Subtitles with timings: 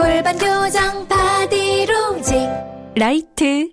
[0.00, 2.34] 골반 교정 바디로직
[2.96, 3.68] 라이트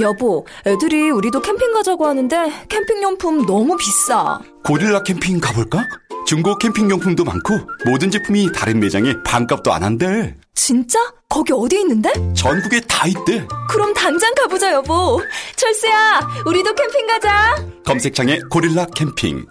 [0.00, 4.40] 여보, 애들이 우리도 캠핑 가자고 하는데 캠핑용품 너무 비싸.
[4.64, 5.86] 고릴라 캠핑 가볼까?
[6.26, 10.34] 중고 캠핑용품도 많고 모든 제품이 다른 매장에 반값도 안 한대.
[10.54, 10.98] 진짜?
[11.28, 12.10] 거기 어디 있는데?
[12.34, 13.46] 전국에 다 있대.
[13.68, 15.20] 그럼 당장 가보자, 여보.
[15.54, 17.64] 철수야, 우리도 캠핑 가자.
[17.84, 19.46] 검색창에 고릴라 캠핑.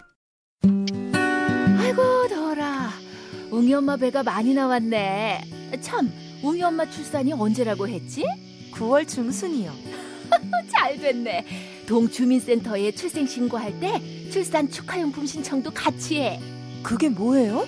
[3.70, 5.41] 웅이 엄마 배가 많이 나왔네
[5.80, 8.26] 참 웅이 엄마 출산이 언제라고 했지?
[8.72, 9.72] 9월 중순이요.
[10.71, 11.46] 잘 됐네
[11.85, 16.40] 동주민센터에 출생 신고할 때 출산 축하용품 신청도 같이 해
[16.82, 17.68] 그게 뭐예요?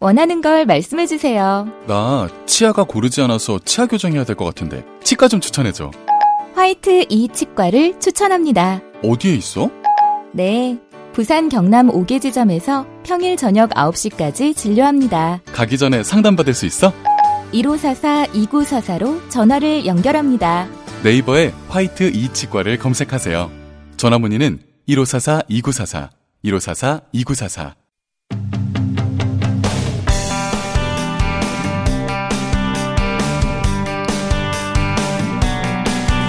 [0.00, 1.68] 원하는 걸 말씀해 주세요.
[1.86, 5.90] 나 치아가 고르지 않아서 치아 교정해야 될 것 같은데 치과 좀 추천해줘.
[6.54, 8.80] 화이트 이 치과를 추천합니다.
[9.04, 9.70] 어디에 있어?
[10.32, 10.78] 네.
[11.12, 15.40] 부산 경남 5개 지점에서 평일 저녁 9시까지 진료합니다.
[15.52, 16.92] 가기 전에 상담받을 수 있어?
[17.52, 20.66] 1544-2944로 전화를 연결합니다.
[21.02, 23.50] 네이버에 화이트 이 치과를 검색하세요.
[23.96, 26.08] 전화 문의는 1544-2944,
[26.44, 27.79] 1544-2944.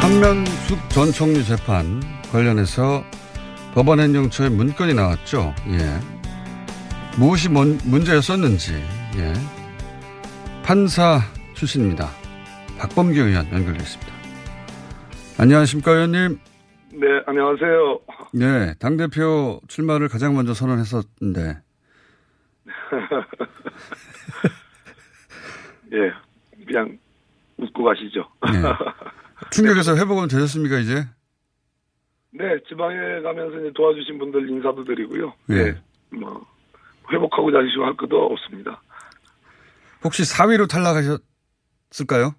[0.02, 2.02] 한명숙 전 총리 재판
[2.32, 3.04] 관련해서
[3.76, 5.54] 법원 행정처에 문건이 나왔죠.
[5.68, 5.78] 예.
[7.20, 8.74] 무엇이 뭔, 문제였었는지,
[9.18, 9.34] 예.
[10.64, 11.20] 판사
[11.54, 12.10] 출신입니다.
[12.80, 14.12] 박범계 의원 연결됐습니다.
[15.38, 16.40] 안녕하십니까, 의원님.
[16.94, 18.00] 네, 안녕하세요.
[18.34, 21.58] 네, 당대표 출마를 가장 먼저 선언했었는데,
[25.94, 26.12] 예,
[26.66, 26.98] 그냥
[27.58, 28.28] 웃고 가시죠.
[28.52, 28.62] 네.
[29.52, 31.06] 충격에서 회복은 되셨습니까, 이제?
[32.34, 35.34] 네, 지방에 가면서 이제 도와주신 분들 인사도 드리고요.
[35.50, 35.64] 예.
[35.64, 36.46] 네, 뭐
[37.12, 38.82] 회복하고 다니시고 할 것도 없습니다.
[40.04, 42.34] 혹시 4위로 탈락하셨을까요?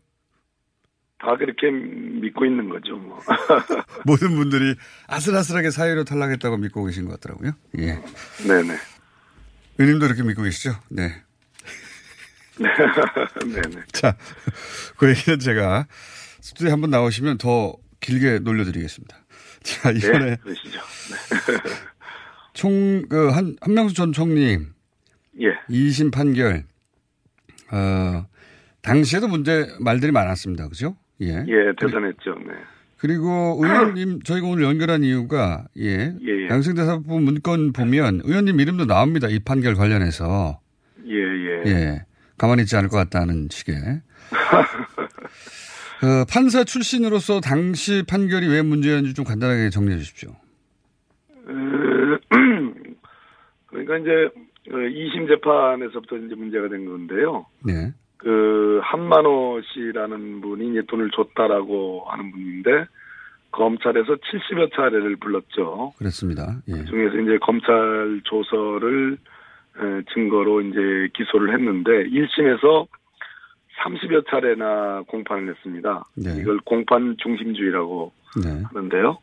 [1.19, 2.97] 다 그렇게 믿고 있는 거죠.
[2.97, 3.21] 뭐.
[4.07, 4.75] 모든 분들이
[5.07, 7.53] 아슬아슬하게 4위로 탈락했다고 믿고 계신 것 같더라고요.
[7.79, 8.03] 예.
[8.49, 8.77] 네네.
[9.79, 10.73] 의원님도 이렇게 믿고 계시죠?
[10.91, 11.23] 네.
[12.59, 13.85] 네네.
[13.93, 14.17] 자,
[14.97, 15.87] 그 얘기는 제가
[16.43, 19.17] 스튜디오에 한번 나오시면 더 길게 놀려드리겠습니다.
[19.63, 20.81] 자, 이번에 네, 그러시죠.
[22.53, 24.59] 총, 그, 한, 한명수 전 총리
[25.41, 26.65] 예, 2심 판결,
[27.71, 28.27] 어,
[28.83, 30.69] 당시에도 문제, 말들이 많았습니다.
[30.69, 30.97] 그죠?
[31.23, 31.29] 예.
[31.29, 32.35] 예, 대단했죠.
[32.47, 32.53] 네.
[32.99, 36.13] 그리고 의원님, 저희가 오늘 연결한 이유가, 예.
[36.21, 36.49] 예, 예.
[36.51, 39.29] 양승대사법 문건 보면 의원님 이름도 나옵니다.
[39.29, 40.61] 이 판결 관련해서.
[41.07, 41.63] 예, 예.
[41.67, 42.05] 예.
[42.37, 44.03] 가만히 있지 않을 것 같다는 식의.
[46.03, 50.31] 그 판사 출신으로서 당시 판결이 왜 문제였는지 좀 간단하게 정리해 주십시오.
[50.31, 52.19] 어,
[53.71, 54.29] 그러니까 이제
[54.67, 57.47] 2심 재판에서부터 이제 문제가 된 건데요.
[57.65, 57.93] 네.
[58.17, 62.87] 그 한만호 씨라는 분이 이제 돈을 줬다라고 하는 분인데
[63.53, 65.93] 검찰에서 70여 차례를 불렀죠.
[65.99, 66.57] 그렇습니다.
[66.67, 66.73] 예.
[66.73, 69.19] 그 중에서 이제 검찰 조서를
[69.79, 72.89] 에, 증거로 이제 기소를 했는데 1심에서
[73.83, 76.05] 30여 차례나 공판을 했습니다.
[76.17, 76.37] 네.
[76.41, 78.13] 이걸 공판 중심주의라고
[78.45, 78.63] 네.
[78.73, 79.19] 하는데요.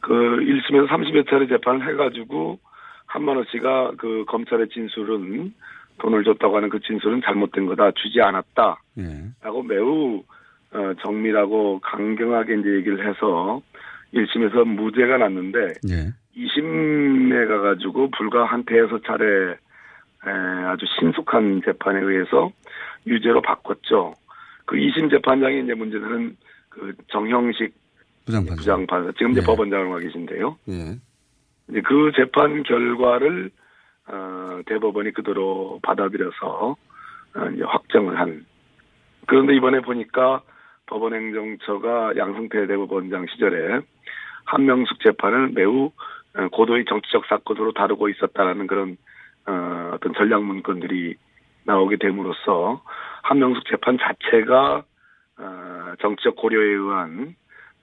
[0.00, 2.58] 그 1심에서 30여 차례 재판을 해가지고
[3.06, 5.54] 한만호 씨가 그 검찰의 진술은
[5.98, 8.80] 돈을 줬다고 하는 그 진술은 잘못된 거다, 주지 않았다.
[8.98, 9.24] 예.
[9.42, 10.22] 라고 매우
[10.72, 13.62] 어, 정밀하고 강경하게 이제 얘기를 해서
[14.12, 15.58] 1심에서 무죄가 났는데
[15.90, 16.12] 예.
[16.36, 19.56] 2심에 가가지고 불과 한 대여섯 차례 에,
[20.26, 22.50] 아주 신속한 재판에 의해서
[23.06, 24.14] 유죄로 바꿨죠.
[24.66, 26.36] 그 2심 재판장이 이제 문제는
[26.68, 27.74] 그 정형식
[28.24, 28.54] 부장판사.
[28.56, 29.46] 부장판사 지금 이제 예.
[29.46, 30.56] 법원장으로 가 계신데요.
[30.68, 30.98] 예.
[31.68, 33.50] 이제 그 재판 결과를
[34.06, 36.76] 어, 대법원이 그대로 받아들여서
[37.36, 38.44] 어, 이제 확정을 한
[39.26, 40.42] 그런데 이번에 보니까
[40.86, 43.80] 법원행정처가 양승태 대법원장 시절에
[44.44, 45.90] 한명숙 재판을 매우
[46.36, 48.96] 어, 고도의 정치적 사건으로 다루고 있었다라는 그런
[49.46, 51.16] 어, 어떤 전략 문건들이
[51.64, 52.82] 나오게 됨으로써
[53.22, 54.84] 한명숙 재판 자체가
[55.38, 57.34] 어, 정치적 고려에 의한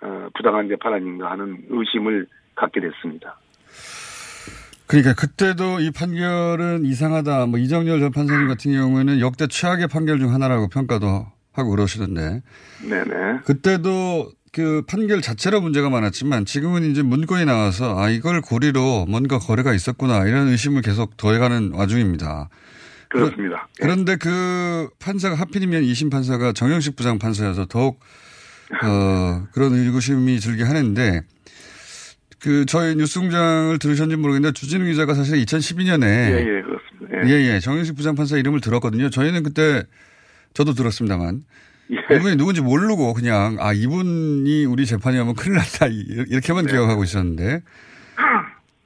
[0.02, 3.38] 어, 부당한 재판 아닌가 하는 의심을 갖게 됐습니다.
[4.88, 7.46] 그러니까 그때도 이 판결은 이상하다.
[7.46, 12.42] 뭐 이정열 전 판사님 같은 경우에는 역대 최악의 판결 중 하나라고 평가도 하고 그러시던데.
[12.90, 13.40] 네네.
[13.46, 19.74] 그때도 그 판결 자체로 문제가 많았지만 지금은 이제 문건이 나와서 아 이걸 고리로 뭔가 거래가
[19.74, 22.50] 있었구나 이런 의심을 계속 더해가는 와중입니다.
[23.12, 23.68] 그렇습니다.
[23.80, 28.00] 그, 런데그 판사가 하필이면 이심 판사가 정영식 부장 판사여서 더욱
[28.84, 31.22] 어, 그런 의구심이 들게 하는데
[32.40, 37.28] 그 저희 뉴스공장을 들으셨는지 모르겠는데 주진우 기자가 사실 2012년에 예예 그렇습니다.
[37.28, 39.10] 예예 예, 정영식 부장 판사 이름을 들었거든요.
[39.10, 39.84] 저희는 그때
[40.54, 41.44] 저도 들었습니다만
[41.92, 42.16] 예.
[42.16, 46.72] 이분이 누군지 모르고 그냥 아 이분이 우리 재판이 하면 큰일 났다 이렇게만 네.
[46.72, 47.62] 기억하고 있었는데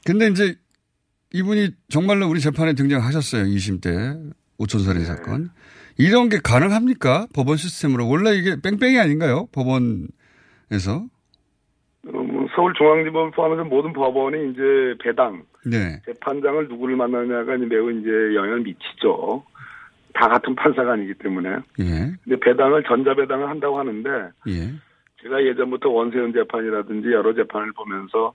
[0.05, 0.55] 근데 이제
[1.35, 3.91] 이분이 정말로 우리 재판에 등장하셨어요 2심 때
[4.57, 5.05] 오천살인 네.
[5.05, 5.49] 사건
[5.97, 11.05] 이런 게 가능합니까 법원 시스템으로 원래 이게 뺑뺑이 아닌가요 법원에서
[12.07, 14.61] 어, 뭐 서울중앙지법 포함해서 모든 법원이 이제
[15.03, 19.43] 배당 네 재판장을 누구를 만나냐가 이제 매우 이제 영향을 미치죠.
[20.13, 21.49] 다 같은 판사가 아니기 때문에.
[21.79, 24.09] 예, 근데 배당을 전자배당을 한다고 하는데
[24.47, 24.73] 예.
[25.21, 28.33] 제가 예전부터 원세훈 재판이라든지 여러 재판을 보면서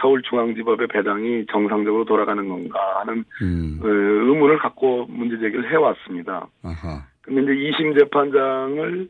[0.00, 6.46] 서울중앙지법의 배당이 정상적으로 돌아가는 건가 하는 음, 어, 의문을 갖고 문제 제기를 해왔습니다.
[6.62, 7.04] 아하.
[7.22, 9.08] 근데 이제 2심 재판장을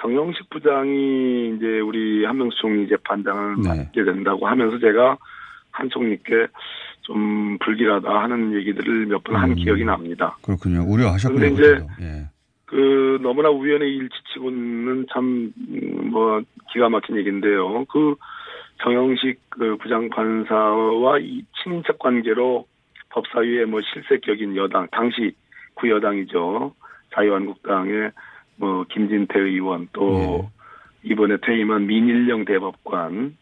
[0.00, 3.68] 정영식 부장이 이제 우리 한명수 총리 재판장을 네.
[3.68, 5.18] 맡게 된다고 하면서 제가
[5.70, 6.46] 한 총리께
[7.02, 9.54] 좀 불길하다 하는 얘기들을 몇 번한 음.
[9.56, 10.36] 기억이 납니다.
[10.42, 10.84] 그렇군요.
[10.86, 11.40] 우려하셨군요.
[11.40, 11.86] 근데 이제.
[12.00, 12.26] 예.
[12.66, 15.52] 그 너무나 우연의 일치치고는 참
[16.12, 16.42] 뭐
[16.72, 17.84] 기가 막힌 얘기인데요.
[17.86, 18.14] 그
[18.82, 22.66] 정영식 그 부장판사와 이 친인척 관계로
[23.10, 25.34] 법사위에 뭐 실색격인 여당 당시
[25.74, 26.74] 구여당이죠
[27.14, 28.10] 자유한국당의
[28.56, 30.50] 뭐 김진태 의원 또
[31.02, 33.36] 이번에 퇴임한 민일령 대법관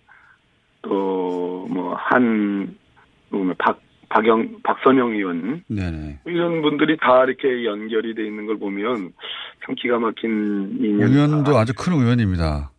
[0.83, 2.77] 또뭐 뭐한
[3.59, 6.21] 박 박영 박선영 의원 네네.
[6.27, 9.13] 이런 분들이 다 이렇게 연결이 돼 있는 걸 보면
[9.65, 11.13] 참 기가 막힌 인연.
[11.13, 12.73] 의원도 아주 큰 의원입니다.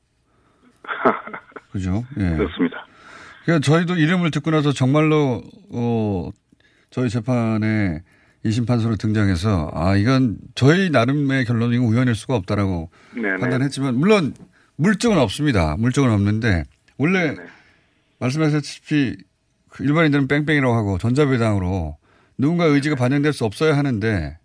[1.71, 2.05] 그죠?
[2.17, 2.35] 예.
[2.35, 2.85] 그렇습니다.
[3.45, 5.41] 그러니까 저희도 이름을 듣고 나서 정말로
[5.71, 6.29] 어
[6.89, 8.03] 저희 재판에
[8.43, 13.37] 이심 판사로 등장해서 아 이건 저희 나름의 결론이고 우연일 수가 없다라고 네네.
[13.37, 14.33] 판단했지만 물론
[14.75, 15.75] 물증은 없습니다.
[15.77, 16.63] 물증은 없는데
[16.97, 17.47] 원래 네네.
[18.19, 19.17] 말씀하셨다시피
[19.69, 21.97] 그 일반인들은 뺑뺑이라고 하고 전자배당으로
[22.37, 24.37] 누군가의 의지가 반영될 수 없어야 하는데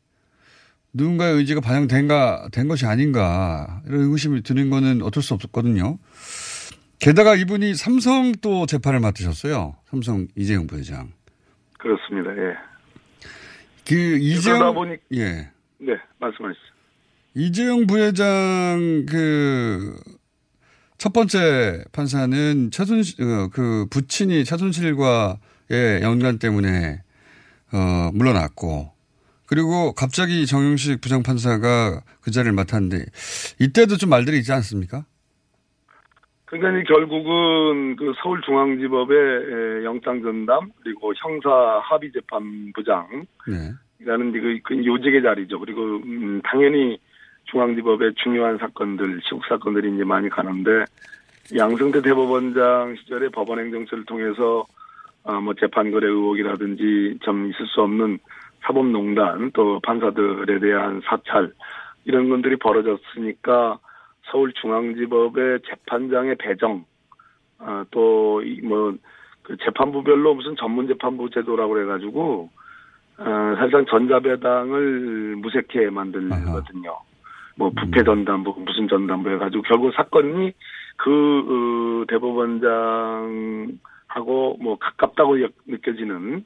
[0.92, 5.98] 누군가의 의지가 반영된가 된 것이 아닌가 이런 의구심이 드는 거는 어쩔 수 없었거든요.
[6.98, 9.76] 게다가 이분이 삼성 또 재판을 맡으셨어요.
[9.88, 11.12] 삼성 이재용 부회장.
[11.78, 12.30] 그렇습니다.
[12.32, 12.54] 예.
[13.86, 15.48] 그 그러다 이재용 보니 예
[15.78, 16.60] 네 말씀하시죠.
[17.34, 19.96] 이재용 부회장 그
[20.98, 27.02] 첫 번째 판사는 최순실 어, 그 부친이 최순실과의 연관 때문에
[27.72, 28.90] 어 물러났고
[29.44, 33.04] 그리고 갑자기 정영식 부장 판사가 그 자리를 맡았는데
[33.58, 35.04] 이때도 좀 말들이 있지 않습니까?
[36.46, 43.26] 그러니까 결국은 그 서울중앙지법의 에, 영장 전담 그리고 형사 합의 재판부장이라는
[43.98, 44.28] 네.
[44.28, 45.58] 이제 그, 그 요직의 자리죠.
[45.58, 46.98] 그리고 음, 당연히
[47.46, 50.84] 중앙지법의 중요한 사건들, 시국 사건들이 이제 많이 가는데
[51.56, 54.64] 양승태 대법원장 시절에 법원 행정처를 통해서
[55.24, 58.18] 어, 뭐 재판거래 의혹이라든지 좀 있을 수 없는
[58.62, 61.52] 사법농단 또 판사들에 대한 사찰
[62.04, 63.78] 이런 것들이 벌어졌으니까
[64.30, 66.84] 서울중앙지법의 재판장의 배정
[67.58, 72.50] 어, 또뭐그 재판부별로 무슨 전문재판부 제도라고 그래가지고
[73.18, 73.24] 어,
[73.56, 76.98] 사실상 전자배당을 무색해 만들거든요.
[77.56, 80.52] 뭐 부패 전담부 무슨 전담부 해가지고 결국 사건이
[80.98, 86.44] 그 어, 대법원장하고 뭐 가깝다고 여- 느껴지는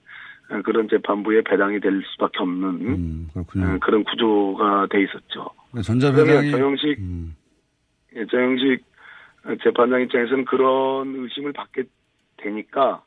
[0.51, 3.29] 어, 그런 재판부에 배당이 될 수밖에 없는 음.
[3.35, 3.43] 어,
[3.81, 5.49] 그런 구조가 돼 있었죠.
[5.71, 7.40] 그러니까 전자배당이 정영식 음, 예,
[8.31, 8.85] 정영식
[9.63, 11.85] 재판장 입장에서는 그런 의심을 받게
[12.39, 13.03] 되니까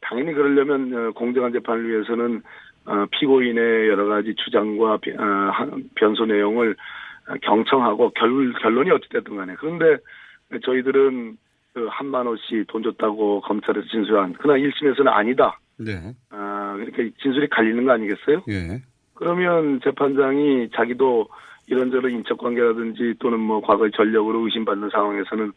[0.00, 2.42] 당연히 그러려면 어, 공정한 재판을 위해서는
[2.86, 6.76] 어, 피고인의 여러 가지 주장과 비- 어, 한- 변소 내용을
[7.28, 9.96] 어, 경청하고 결, 결론이 어찌됐든 간에 그런데
[10.64, 11.36] 저희들은
[11.74, 15.58] 그 한만 원씩 돈 줬다고 검찰에서 진술한 그러나 1심에서는 아니다.
[15.76, 15.92] 네.
[16.30, 18.42] 아, 그러니까 진술이 갈리는 거 아니겠어요?
[18.48, 18.82] 예.
[19.14, 21.28] 그러면 재판장이 자기도
[21.68, 25.52] 이런저런 인적 관계라든지 또는 뭐 과거의 전력으로 의심받는 상황에서는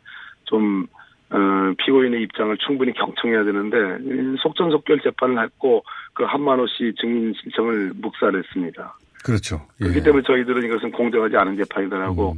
[0.46, 0.88] 좀
[1.30, 7.94] 어, 피고인의 입장을 충분히 경청해야 되는데 음, 속전속결 재판을 했고 그 한만호 씨 증인 신청을
[7.96, 8.98] 묵살했습니다.
[9.24, 9.62] 그렇죠.
[9.80, 9.86] 예.
[9.86, 12.36] 그렇기 때문에 저희들은 이것은 공정하지 않은 재판이다라고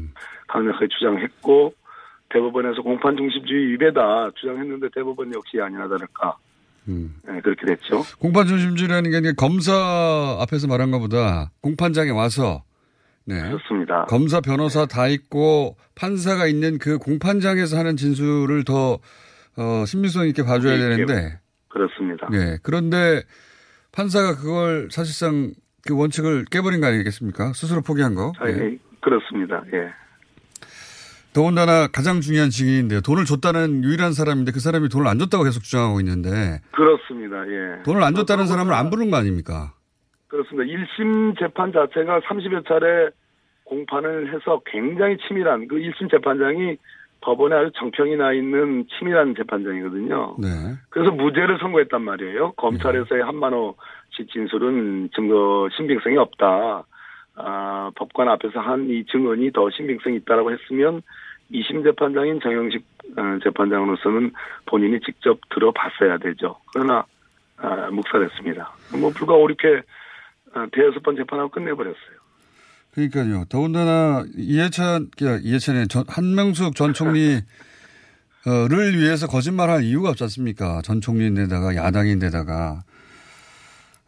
[0.47, 1.73] 강력하게 주장했고
[2.29, 6.35] 대법원에서 공판 중심주의 위배다 주장했는데 대법원 역시 아니나 다를까
[6.87, 7.15] 음.
[7.25, 8.03] 네, 그렇게 됐죠.
[8.19, 12.63] 공판 중심주의라는 게 검사 앞에서 말한 것보다 공판장에 와서
[13.25, 13.41] 네.
[13.41, 14.05] 그렇습니다.
[14.05, 18.99] 검사 변호사 다 있고 판사가 있는 그 공판장에서 하는 진술을 더
[19.55, 21.39] 어, 신빙성 있게 봐줘야 예, 되는데
[21.69, 22.27] 그렇습니다.
[22.31, 22.57] 네.
[22.63, 23.21] 그런데
[23.91, 25.53] 판사가 그걸 사실상
[25.85, 27.53] 그 원칙을 깨버린 거 아니겠습니까?
[27.53, 28.33] 스스로 포기한 거.
[28.39, 29.61] 아, 예, 그렇습니다.
[29.73, 29.91] 예.
[31.33, 33.01] 더군다나 가장 중요한 증인인데요.
[33.01, 37.37] 돈을 줬다는 유일한 사람인데 그 사람이 돈을 안 줬다고 계속 주장하고 있는데 그렇습니다.
[37.47, 37.83] 예.
[37.83, 39.73] 돈을 안 줬다는 사람을 안 부른 거 아닙니까?
[40.33, 40.63] 그렇습니다.
[40.63, 43.11] 1심 재판 자체가 30여 차례
[43.65, 46.77] 공판을 해서 굉장히 치밀한 그 1심 재판장이
[47.21, 50.37] 법원에 아주 정평이 나 있는 치밀한 재판장이거든요.
[50.39, 50.47] 네.
[50.89, 52.53] 그래서 무죄를 선고했단 말이에요.
[52.53, 53.75] 검찰에서의 한만호
[54.09, 56.83] 씨 진술은 증거 신빙성이 없다.
[57.35, 61.03] 아, 법관 앞에서 한 이 증언이 더 신빙성이 있다라고 했으면
[61.51, 62.83] 2심 재판장인 정영식
[63.17, 64.31] 어, 재판장으로서는
[64.65, 66.57] 본인이 직접 들어봤어야 되죠.
[66.73, 67.05] 그러나
[67.57, 68.71] 아, 묵살했습니다.
[68.99, 69.83] 뭐 불과 이렇게
[70.71, 72.23] 대여섯 번 재판하고 끝내버렸어요.
[72.91, 73.45] 그러니까요.
[73.49, 77.41] 더군다나 이해찬, 이해찬의 전, 한명숙 전 총리
[78.45, 80.81] 를 위해서 거짓말할 이유가 없지 않습니까?
[80.83, 82.83] 전 총리인데다가 야당인데다가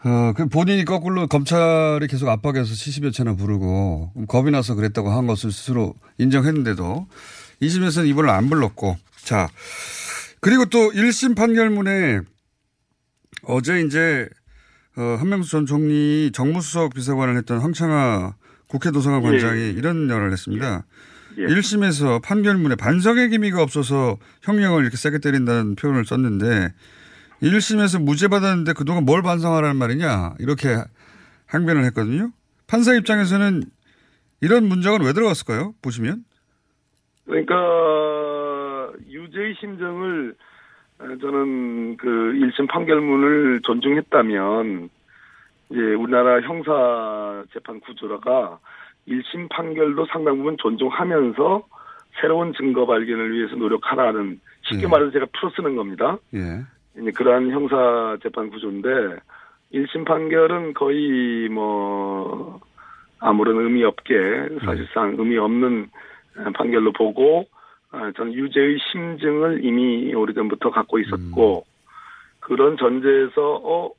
[0.03, 5.51] 어, 그 본인이 거꾸로 검찰이 계속 압박해서 70여 차나 부르고 겁이 나서 그랬다고 한 것을
[5.51, 7.07] 스스로 인정했는데도
[7.61, 9.47] 2심에서는 이번을 안 불렀고 자
[10.41, 12.19] 그리고 또 1심 판결문에
[13.43, 14.29] 어제 이제
[14.97, 18.35] 어, 한명수 전 총리 정무수석 비서관을 했던 황창하
[18.67, 19.69] 국회 도서관 관장이 예.
[19.69, 20.85] 이런 말을 했습니다.
[21.37, 21.45] 예.
[21.45, 26.73] 1심에서 판결문에 반성의 기미가 없어서 형량을 이렇게 세게 때린다는 표현을 썼는데
[27.43, 30.77] 1심에서 무죄 받았는데 그동안 뭘 반성하라는 말이냐 이렇게
[31.47, 32.31] 항변을 했거든요.
[32.67, 33.63] 판사 입장에서는
[34.41, 35.73] 이런 문장은 왜 들어갔을까요?
[35.81, 36.23] 보시면
[37.25, 37.55] 그러니까
[39.07, 40.35] 유죄의 심정을 어,
[40.97, 44.89] 저는 그 1심 판결문을 존중했다면
[45.69, 48.59] 이제 우리나라 형사 재판 구조라가
[49.07, 51.63] 1심 판결도 상당 부분 존중하면서
[52.21, 54.87] 새로운 증거 발견을 위해서 노력하라는 쉽게 예.
[54.87, 56.17] 말해서 제가 풀어 쓰는 겁니다.
[56.33, 56.63] 예.
[56.99, 58.89] 이제 그러한 형사 재판 구조인데
[59.73, 62.61] 1심 판결은 거의 뭐
[63.19, 64.15] 아무런 의미 없게
[64.63, 65.89] 사실상 의미 없는
[66.53, 67.54] 판결로 보고 아,
[68.15, 71.65] 저는 유죄의 심증을 이미 오래전부터 갖고 있었고
[72.39, 73.91] 그런 전제에서 어,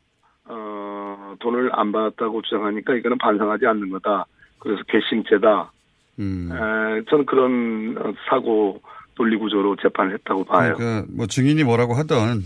[0.46, 4.26] 어 돈을 안 받았다고 주장하니까 이거는 반성하지 않는 거다.
[4.58, 5.72] 그래서 괘씸죄다.
[6.18, 6.50] 음.
[6.52, 8.80] 에, 저는 그런 어, 사고
[9.16, 10.74] 논리 구조로 재판을 했다고 봐요.
[10.76, 12.42] 그러니까 뭐 증인이 뭐라고 하던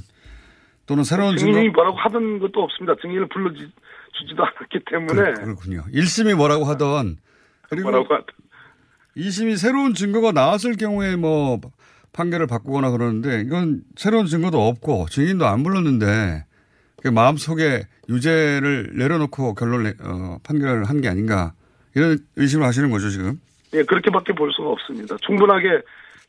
[0.87, 2.95] 또는 새로운 증거 증인이 뭐라고 하던 것도 없습니다.
[3.01, 3.73] 증인을 불러주지도
[4.39, 5.83] 않았기 때문에 그, 그렇군요.
[5.93, 7.17] 1심이 뭐라고 하던
[7.69, 8.27] 그리고 뭐라고 하던
[9.21, 11.61] 2심이 새로운 증거가 나왔을 경우에 뭐
[12.13, 16.45] 판결을 바꾸거나 그러는데 이건 새로운 증거도 없고 증인도 안 불렀는데
[17.03, 21.53] 그 마음속에 유죄를 내려놓고 결론 내, 어, 판결을 한 게 아닌가
[21.95, 23.41] 이런 의심을 하시는 거죠 지금.
[23.75, 25.17] 예, 그렇게밖에 볼 수가 없습니다.
[25.21, 25.83] 충분하게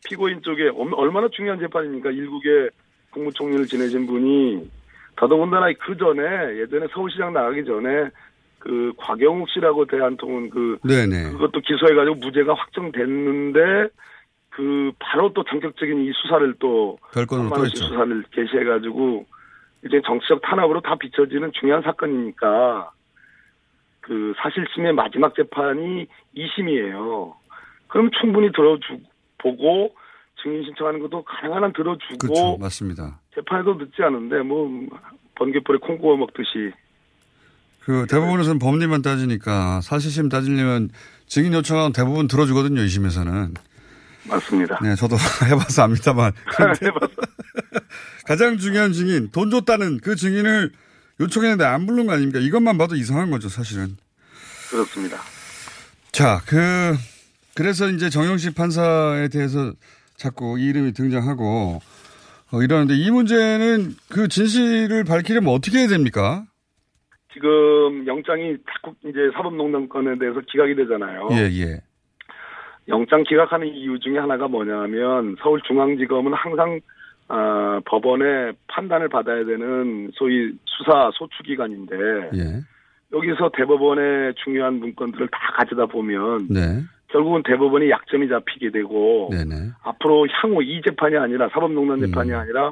[0.05, 2.11] 피고인 쪽에 엄- 얼마나 중요한 재판입니까?
[2.11, 2.69] 일국의
[3.11, 4.69] 국무총리를 지내신 분이
[5.15, 8.09] 더더군다나 그 전에 예전에 서울시장 나가기 전에
[8.61, 11.31] 그 곽영욱 씨라고 대한통운 그 네네.
[11.31, 13.89] 그것도 기소해가지고 무죄가 확정됐는데
[14.51, 17.85] 그 바로 또 전격적인 이 수사를 또 별건으로 또 했죠.
[17.85, 19.25] 수사를 개시해가지고
[19.85, 22.91] 이제 정치적 탄압으로 다 비춰지는 중요한 사건이니까
[24.01, 26.05] 그 사실심의 마지막 재판이
[26.37, 27.33] 2심이에요.
[27.87, 28.99] 그럼 충분히 들어주
[29.39, 29.95] 보고
[30.43, 32.57] 증인 신청하는 것도 가능한 한 들어주고 그렇죠.
[32.59, 33.19] 맞습니다.
[33.33, 34.69] 재판에도 늦지 않은데 뭐
[35.35, 36.71] 번개불에 콩 구워 먹듯이
[37.83, 40.89] 그 대법원에서는 법리만 따지니까 사실심 따지려면
[41.27, 42.81] 증인 요청하면 대부분 들어주거든요.
[42.81, 43.55] 2심에서는.
[44.25, 44.79] 맞습니다.
[44.83, 46.31] 네, 저도 해봐서 압니다만.
[46.55, 46.91] 그런데
[48.25, 50.71] 가장 중요한 증인, 돈 줬다는 그 증인을
[51.19, 52.39] 요청했는데 안 부른 거 아닙니까?
[52.39, 53.97] 이것만 봐도 이상한 거죠, 사실은.
[54.69, 55.17] 그렇습니다.
[56.11, 56.95] 자, 그,
[57.55, 59.73] 그래서 이제 정영식 판사에 대해서
[60.17, 61.81] 자꾸 이 이름이 등장하고,
[62.51, 66.45] 어, 이러는데 이 문제는 그 진실을 밝히려면 어떻게 해야 됩니까?
[67.33, 71.29] 지금 영장이 자꾸 이제 사법농단 건에 대해서 기각이 되잖아요.
[71.31, 71.81] 예, 예.
[72.87, 76.79] 영장 기각하는 이유 중에 하나가 뭐냐면 서울중앙지검은 항상
[77.27, 81.95] 아, 법원의 판단을 받아야 되는 소위 수사 소추 기관인데
[82.33, 82.61] 예.
[83.13, 86.81] 여기서 대법원의 중요한 문건들을 다 가져다 보면 네.
[87.07, 89.71] 결국은 대법원이 약점이 잡히게 되고 네네.
[89.83, 92.07] 앞으로 향후 이 재판이 아니라 사법농단 음.
[92.07, 92.71] 재판이 아니라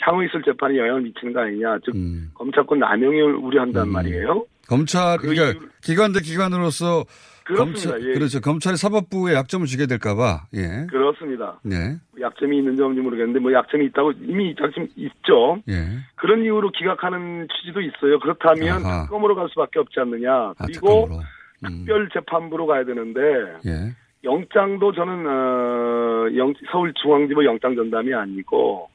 [0.00, 1.78] 향후 있을 재판에 영향을 미치는 거 아니냐.
[1.84, 2.30] 즉 음.
[2.34, 4.44] 검찰권 남용을 우려한단 말이에요.
[4.68, 7.04] 검찰, 그 그러니까 기관 대 기관으로서
[7.44, 7.90] 그렇습니다.
[7.90, 8.12] 검찰, 예.
[8.12, 8.40] 그렇죠.
[8.40, 10.86] 검찰이 사법부에 약점을 주게 될까봐, 예.
[10.90, 11.58] 그렇습니다.
[11.62, 11.96] 네.
[12.20, 15.62] 약점이 있는지 없는지 모르겠는데 뭐 약점이 있다고 이미 약점 있죠.
[15.68, 15.86] 예.
[16.16, 18.18] 그런 이유로 기각하는 취지도 있어요.
[18.18, 19.02] 그렇다면 아하.
[19.04, 20.30] 특검으로 갈 수밖에 없지 않느냐.
[20.30, 21.22] 아, 그리고 특검으로.
[21.64, 23.20] 특별 재판부로 가야 되는데
[23.66, 23.94] 예.
[24.24, 28.90] 영장도 저는 어, 영, 서울중앙지법 영장 전담이 아니고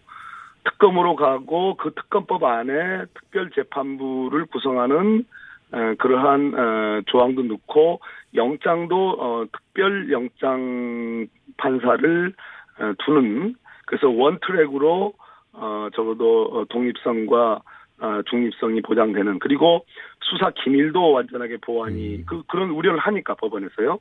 [0.64, 5.26] 특검으로 가고 그 특검법 안에 특별 재판부를 구성하는
[5.72, 8.00] 어, 그러한 어, 조항도 넣고
[8.36, 11.28] 영장도 어, 특별 영장
[11.58, 12.34] 판사를
[12.80, 13.56] 어, 두는
[13.86, 15.14] 그래서 원 트랙으로
[15.54, 17.62] 어, 적어도 어, 독립성과
[18.02, 19.86] 어, 중립성이 보장되는 그리고
[20.22, 24.00] 수사 기밀도 완전하게 보완이 그 그런 우려를 하니까 법원에서요.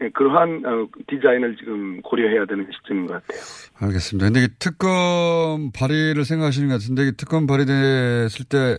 [0.00, 3.40] 네, 그러한 어, 디자인을 지금 고려해야 되는 시점인 것 같아요.
[3.80, 4.26] 알겠습니다.
[4.26, 8.78] 근데 이 특검 발의를 생각하시는 것 같은데 이 특검 발의됐을 때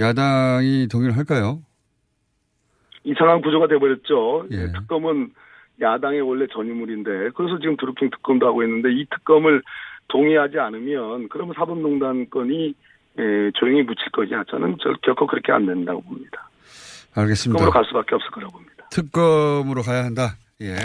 [0.00, 1.62] 야당이 동의를 할까요?
[3.04, 4.46] 이상한 구조가 돼버렸죠.
[4.50, 4.72] 예.
[4.72, 5.30] 특검은
[5.80, 9.62] 야당의 원래 전유물인데 그래서 지금 드루킹 특검도 하고 있는데 이 특검을
[10.08, 12.74] 동의하지 않으면 그러면 사법농단 건이
[13.18, 16.48] 에, 조용히 묻힐 거냐 저는 저, 결코 그렇게 안 된다고 봅니다.
[17.14, 17.58] 알겠습니다.
[17.58, 18.88] 특검으로 갈 수밖에 없을 거라고 봅니다.
[18.90, 20.36] 특검으로 가야 한다.
[20.62, 20.76] 예.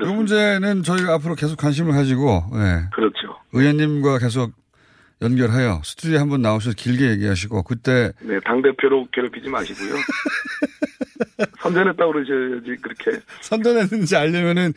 [0.00, 2.88] 이 문제는 저희가 앞으로 계속 관심을 가지고, 예.
[2.92, 3.36] 그렇죠.
[3.52, 4.52] 의원님과 계속
[5.22, 9.94] 연결하여 스튜디오에 한번 나오셔서 길게 얘기하시고, 그때 네, 당 대표로 괴롭히지 마시고요.
[11.60, 13.20] 선전했다고 그러셔야지 그렇게.
[13.40, 14.72] 선전했는지 알려면은,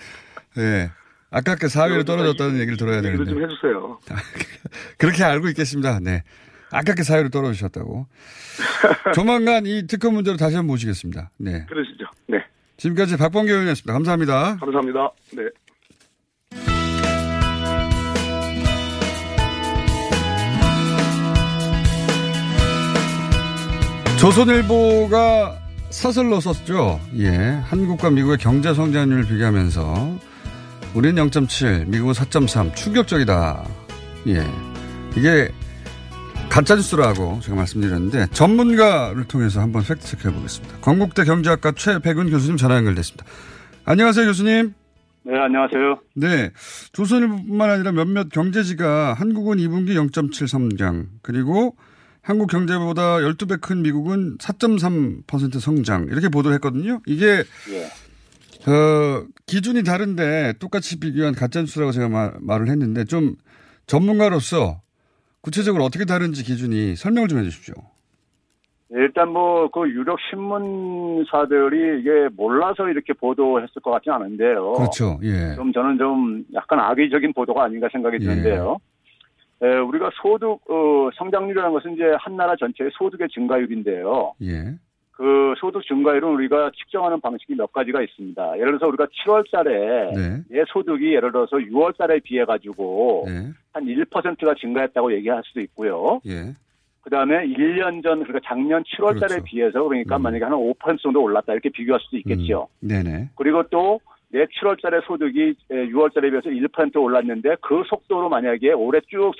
[0.57, 0.91] 예.
[1.29, 3.31] 아깝게 4위로 떨어졌다는 얘기를 들어야 얘기를 되는데.
[3.31, 3.99] 좀 해주세요.
[4.97, 5.99] 그렇게 알고 있겠습니다.
[5.99, 6.23] 네.
[6.71, 8.07] 아깝게 4위로 떨어지셨다고.
[9.13, 11.31] 조만간 이 특검 문제로 다시 한번 모시겠습니다.
[11.37, 11.65] 네.
[11.67, 12.05] 그러시죠.
[12.77, 12.81] 네.
[12.81, 13.93] 지금까지 박범계 의원이었습니다.
[13.93, 14.57] 감사합니다.
[14.57, 15.11] 감사합니다.
[15.33, 15.43] 네.
[24.19, 25.57] 조선일보가
[25.89, 26.99] 사설로 썼죠.
[27.17, 27.29] 예.
[27.65, 30.17] 한국과 미국의 경제 성장률을 비교하면서
[30.95, 33.63] 우리는 0.7, 미국은 4.3, 충격적이다.
[34.27, 34.43] 예.
[35.15, 35.51] 이게
[36.49, 40.77] 가짜뉴스라고 제가 말씀드렸는데 전문가를 통해서 한번 팩트체크 해보겠습니다.
[40.81, 43.25] 건국대 경제학과 최백은 교수님 전화 연결됐습니다.
[43.85, 44.73] 안녕하세요, 교수님.
[45.23, 45.99] 네, 안녕하세요.
[46.15, 46.51] 네.
[46.93, 51.75] 조선일보뿐만 아니라 몇몇 경제지가 한국은 2분기 0.7 성장, 그리고
[52.21, 57.01] 한국 경제보다 12배 큰 미국은 4.3% 성장, 이렇게 보도를 했거든요.
[57.05, 58.71] 이게, 예.
[58.71, 63.35] 어, 기준이 다른데 똑같이 비교한 가짜뉴스라고 제가 말, 말을 했는데 좀
[63.85, 64.81] 전문가로서
[65.47, 67.73] 구체적으로 어떻게 다른지 기준이 설명을 좀 해 주십시오.
[68.89, 74.73] 일단 뭐 그 유력 신문사들이 이게 몰라서 이렇게 보도했을 것 같지는 않은데요.
[74.73, 75.19] 그렇죠.
[75.23, 75.55] 예.
[75.55, 78.77] 좀 저는 좀 약간 악의적인 보도가 아닌가 생각이 드는데요.
[79.61, 84.33] 에, 우리가 소득 어, 성장률이라는 것은 이제 한 나라 전체의 소득의 증가율인데요.
[84.43, 84.75] 예.
[85.17, 88.59] 그 소득 증가율은 우리가 측정하는 방식이 몇 가지가 있습니다.
[88.59, 90.43] 예를 들어서 우리가 7월 달에 네.
[90.47, 93.49] 내 소득이 예를 들어서 6월 달에 비해 가지고 네.
[93.73, 96.21] 한 1%가 증가했다고 얘기할 수도 있고요.
[96.27, 96.53] 예.
[97.01, 99.43] 그 다음에 1년 전, 그러니까 작년 7월 달에 그렇죠.
[99.45, 102.67] 비해서 그러니까 만약에 한 5% 정도 올랐다 이렇게 비교할 수도 있겠죠.
[102.81, 103.29] 네네.
[103.33, 103.99] 그리고 또
[104.29, 109.33] 내 7월 달에 소득이 6월 달에 비해서 1% 올랐는데 그 속도로 만약에 올해 쭉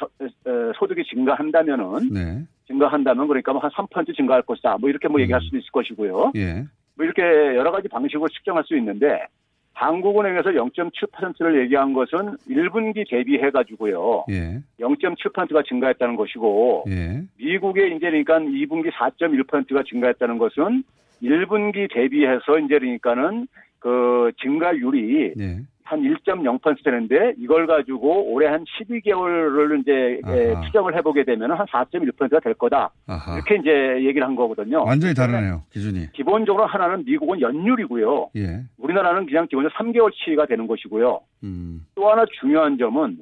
[0.79, 2.43] 소득이 증가한다면은 네.
[2.67, 4.77] 증가한다면 그러니까 뭐한3% 증가할 것이다.
[4.79, 6.31] 뭐 이렇게 뭐 얘기할 수도 있을 것이고요.
[6.35, 6.63] 예.
[6.95, 9.25] 뭐 이렇게 여러 가지 방식으로 측정할 수 있는데
[9.73, 14.25] 한국은행에서 0.7%를 얘기한 것은 1분기 대비해 가지고요.
[14.31, 14.59] 예.
[14.79, 17.23] 0.7%가 증가했다는 것이고 예.
[17.37, 20.83] 미국의 이제 그러니까 2분기 4.1%가 증가했다는 것은
[21.21, 23.47] 1분기 대비해서 이제 그러니까는
[23.79, 25.59] 그 증가율이 네.
[25.83, 30.61] 한 1.0% 되는데 이걸 가지고 올해 한 12개월을 이제 에, 아하.
[30.65, 32.91] 추정을 해보게 되면 한 4.1%가 될 거다.
[33.07, 33.35] 아하.
[33.35, 34.83] 이렇게 이제 얘기를 한 거거든요.
[34.83, 35.63] 완전히 다르네요.
[35.71, 36.11] 기준이.
[36.11, 38.31] 기본적으로 하나는 미국은 연율이고요.
[38.35, 38.63] 예.
[38.77, 41.21] 우리나라는 그냥 기본적으로 3개월치가 되는 것이고요.
[41.43, 41.85] 음.
[41.95, 43.19] 또 하나 중요한 점은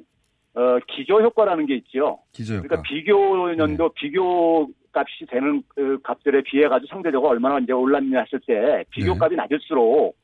[0.54, 2.18] 어, 기저 효과라는 게 있죠.
[2.32, 2.66] 기저 효과.
[2.66, 8.40] 그러니까 비교 연도 비교 값이 되는 그 값들에 비해 가지고 상대적으로 얼마나 이제 올랐냐 했을
[8.44, 9.18] 때 비교 네.
[9.20, 10.16] 값이 낮을수록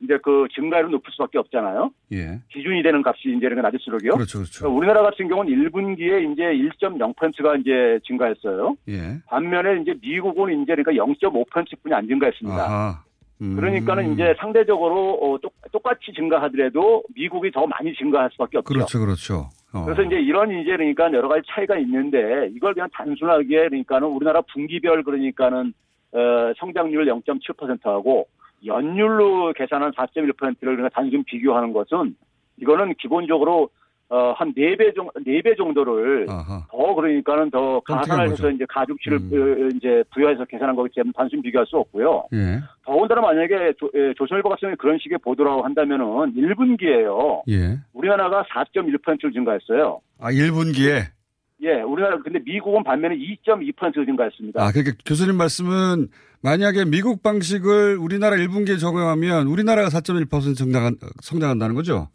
[0.00, 1.90] 이제 그 증가율은 높을 수밖에 없잖아요.
[2.12, 2.40] 예.
[2.52, 4.14] 기준이 되는 값이 이제 이렇게 낮을수록요.
[4.14, 4.58] 그렇죠, 그렇죠.
[4.60, 8.76] 그러니까 우리나라 같은 경우는 1분기에 이제 1.0%가 이제 증가했어요.
[8.88, 9.18] 예.
[9.26, 13.04] 반면에 이제 미국은 이제 그러니까 0.5%뿐이 안 증가했습니다.
[13.42, 13.56] 음.
[13.56, 18.72] 그러니까는 이제 상대적으로 어, 똑, 똑같이 증가하더라도 미국이 더 많이 증가할 수밖에 없죠.
[18.72, 19.50] 그렇죠, 그렇죠.
[19.74, 19.84] 어.
[19.84, 25.02] 그래서 이제 이런 이제 그러니까 여러 가지 차이가 있는데 이걸 그냥 단순하게 그러니까는 우리나라 분기별
[25.02, 25.74] 그러니까는
[26.12, 28.26] 어, 성장률 0.7%하고
[28.66, 32.16] 연율로 계산한 4.1%를 그냥 단순 비교하는 것은
[32.60, 33.70] 이거는 기본적으로
[34.08, 36.64] 어, 한 4배 정, 4배 정도를 아하.
[36.70, 38.30] 더 그러니까는 더 가산을.
[38.30, 39.30] 해서 이제 가중치를 음.
[39.32, 42.28] 어, 이제 부여해서 계산한 거기 때문에 단순 비교할 수 없고요.
[42.32, 42.60] 예.
[42.84, 47.42] 더군다나 만약에 조, 예, 조선일보 같은 경우에 그런 식의 보도라고 한다면은 1분기에요.
[47.48, 47.78] 예.
[47.94, 50.00] 우리나라가 4.1%를 증가했어요.
[50.20, 51.15] 아, 1분기에.
[51.62, 54.62] 예, 우리나라 근데 미국은 반면에 2.2% 증가했습니다.
[54.62, 56.08] 아, 그러니까 교수님 말씀은
[56.42, 62.08] 만약에 미국 방식을 우리나라 1분기에 적용하면 우리나라가 4.1% 성장한, 성장한다는 거죠?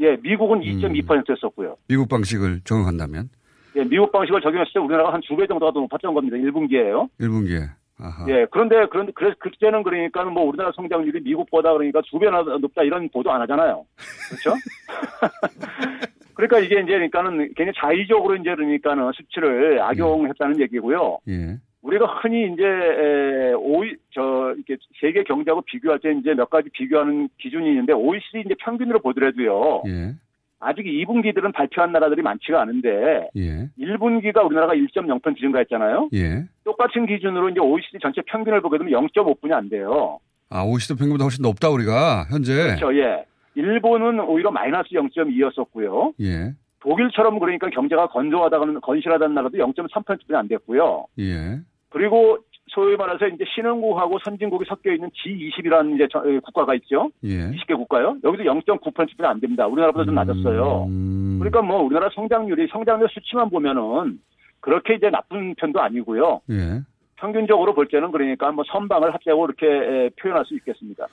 [0.00, 0.18] 예, 음.
[0.22, 1.76] 미국은 2.2%였었고요.
[1.88, 3.30] 미국 방식을 적용한다면.
[3.76, 6.36] 예, 미국 방식을 적용했을 때 우리나라가 한 두 배 정도가 더 높았던 겁니다.
[6.36, 7.08] 1분기에요.
[7.20, 7.68] 1분기에.
[8.00, 8.26] 아하.
[8.28, 13.08] 예, 그런데 그런데 그래서 그때는 그러니까 뭐 우리나라 성장률이 미국보다 그러니까 두 배나 높다 이런
[13.10, 13.84] 보도 안 하잖아요.
[14.28, 14.54] 그렇죠?
[16.38, 21.18] 그러니까 이게 이제 그러니까는 굉장히 자의적으로 이제 그러니까는 수치를 악용했다는 얘기고요.
[21.28, 21.56] 예.
[21.82, 27.28] 우리가 흔히 이제 에, 오이 저 이렇게 세계 경제하고 비교할 때 이제 몇 가지 비교하는
[27.38, 29.82] 기준이 있는데 OECD 이제 평균으로 보더라도요.
[29.88, 30.14] 예.
[30.60, 33.68] 아직 2분기들은 발표한 나라들이 많지가 않은데 예.
[33.76, 36.10] 1분기가 우리나라가 1.0% 증가했잖아요.
[36.14, 36.44] 예.
[36.62, 40.20] 똑같은 기준으로 이제 OECD 전체 평균을 보게 되면 0.5분이 안 돼요.
[40.50, 42.54] 아, OECD 평균보다 훨씬 높다, 우리가, 현재.
[42.54, 42.96] 그렇죠.
[42.96, 43.24] 예.
[43.58, 46.14] 일본은 오히려 마이너스 0.2였었고요.
[46.20, 46.54] 예.
[46.80, 51.06] 독일처럼 그러니까 경제가 건조하다는 건실하다는 나라도 0.3%뿐이 안 됐고요.
[51.18, 51.58] 예.
[51.90, 56.06] 그리고 소위 말해서 이제 신흥국하고 선진국이 섞여 있는 G20이라는 이제
[56.44, 57.10] 국가가 있죠.
[57.24, 57.50] 예.
[57.50, 58.16] 20개 국가요.
[58.22, 59.66] 여기도 0.9%뿐이 안 됩니다.
[59.66, 60.84] 우리나라보다 좀 낮았어요.
[60.84, 61.38] 음.
[61.40, 64.20] 그러니까 뭐 우리나라 성장률이 성장률 수치만 보면은
[64.60, 66.42] 그렇게 이제 나쁜 편도 아니고요.
[66.50, 66.80] 예.
[67.16, 71.06] 평균적으로 볼 때는 그러니까 뭐 선방을 합자고 이렇게 에, 표현할 수 있겠습니다.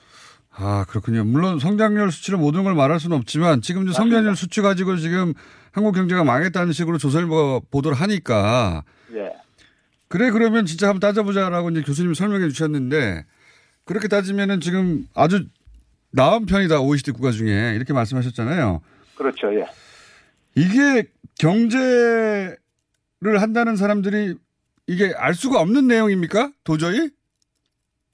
[0.58, 1.24] 아, 그렇군요.
[1.24, 5.34] 물론 성장률 수치로 모든 걸 말할 수는 없지만 지금 이제 성장률 수치 가지고 지금
[5.70, 8.82] 한국 경제가 망했다는 식으로 조선일보가 보도를 하니까
[9.14, 9.32] 예.
[10.08, 13.26] 그래 그러면 진짜 한번 따져보자라고 이제 교수님이 설명해 주셨는데
[13.84, 15.44] 그렇게 따지면은 지금 아주
[16.12, 18.80] 나은 편이다 OECD 국가 중에 이렇게 말씀하셨잖아요.
[19.16, 19.54] 그렇죠.
[19.54, 19.66] 예.
[20.54, 21.04] 이게
[21.38, 22.56] 경제를
[23.36, 24.36] 한다는 사람들이
[24.86, 26.52] 이게 알 수가 없는 내용입니까?
[26.64, 27.10] 도저히?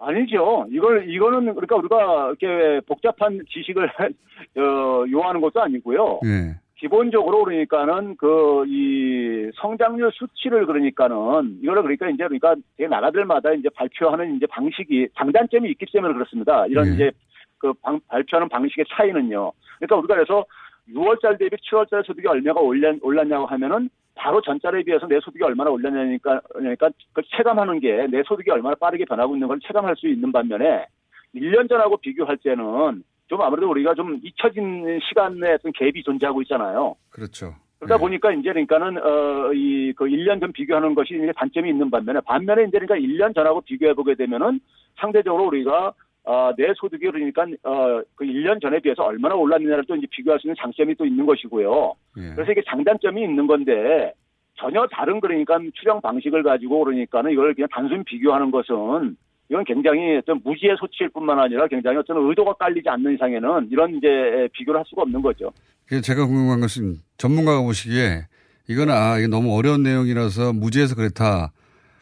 [0.07, 0.67] 아니죠.
[0.71, 3.85] 이걸 이거는 그러니까 우리가 이렇게 복잡한 지식을
[4.59, 6.21] 어, 요하는 것도 아니고요.
[6.25, 6.57] 예.
[6.77, 14.37] 기본적으로 그러니까는 그 이 성장률 수치를 그러니까는 이거를 그러니까 이제 그러니까 대 나라들마다 이제 발표하는
[14.37, 16.67] 이제 방식이 장단점이 있기 때문에 그렇습니다.
[16.67, 16.95] 이런 네.
[16.95, 17.11] 이제
[17.59, 19.53] 그 방- 발표하는 방식의 차이는요.
[19.79, 20.45] 그러니까 우리가 그래서
[20.93, 26.41] 6월달 대비 7월달 소득이 얼마가 올랐, 올랐냐고 하면은 바로 전달에 비해서 내 소득이 얼마나 올랐냐니까
[26.55, 30.87] 그러니까 그걸 체감하는 게 내 소득이 얼마나 빠르게 변하고 있는 걸 체감할 수 있는 반면에
[31.35, 36.95] 1년 전하고 비교할 때는 좀 아무래도 우리가 좀 잊혀진 시간의 어떤 갭이 존재하고 있잖아요.
[37.11, 37.55] 그렇죠.
[37.79, 42.79] 그러다 보니까 이제 그러니까는 어이그 1년 전 비교하는 것이 이제 단점이 있는 반면에 반면에 이제
[42.79, 44.61] 그러니까 1년 전하고 비교해 보게 되면은
[45.01, 45.93] 상대적으로 우리가
[46.25, 50.47] 어, 내 소득이 그러니까 어 그 1년 전에 비해서 얼마나 올랐느냐를 또 이제 비교할 수
[50.47, 51.95] 있는 장점이 또 있는 것이고요.
[52.19, 52.35] 예.
[52.35, 54.13] 그래서 이게 장단점이 있는 건데
[54.55, 59.17] 전혀 다른 그러니까 추정 방식을 가지고 그러니까는 이걸 그냥 단순 비교하는 것은
[59.49, 64.49] 이건 굉장히 어떤 무지의 소치일 뿐만 아니라 굉장히 어떤 의도가 깔리지 않는 이상에는 이런 이제
[64.53, 65.51] 비교를 할 수가 없는 거죠.
[65.87, 68.23] 그래서 제가 궁금한 것은 전문가가 보시기에
[68.69, 71.51] 이거는 아, 이게 너무 어려운 내용이라서 무지해서 그렇다가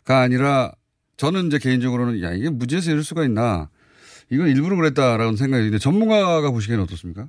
[0.04, 0.72] 아니라
[1.16, 3.68] 저는 이제 개인적으로는 야, 이게 무지해서 이럴 수가 있나.
[4.30, 7.26] 이건 일부러 그랬다라는 생각이 드는데 전문가가 보시기에는 어떻습니까?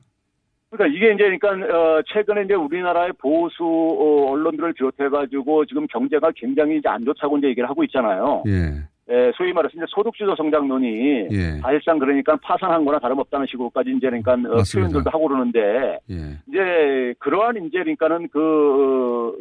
[0.69, 6.31] 그러니까 이게 이제 그러니까 어 최근에 이제 우리나라의 보수 어, 언론들을 비롯해 가지고 지금 경제가
[6.35, 8.43] 굉장히 이제 안 좋다고 이제 얘기를 하고 있잖아요.
[8.47, 8.87] 예.
[9.09, 11.59] 예, 소위 말해서 이제 소득주도 성장론이 예.
[11.59, 14.87] 사실상 그러니까 파산한 거나 다름없다는 식으로까지 이제 그러니까 어, 맞습니다.
[14.87, 16.15] 표현들도 하고 그러는데 예.
[16.47, 19.37] 이제 그러한 이제 그러니까는 그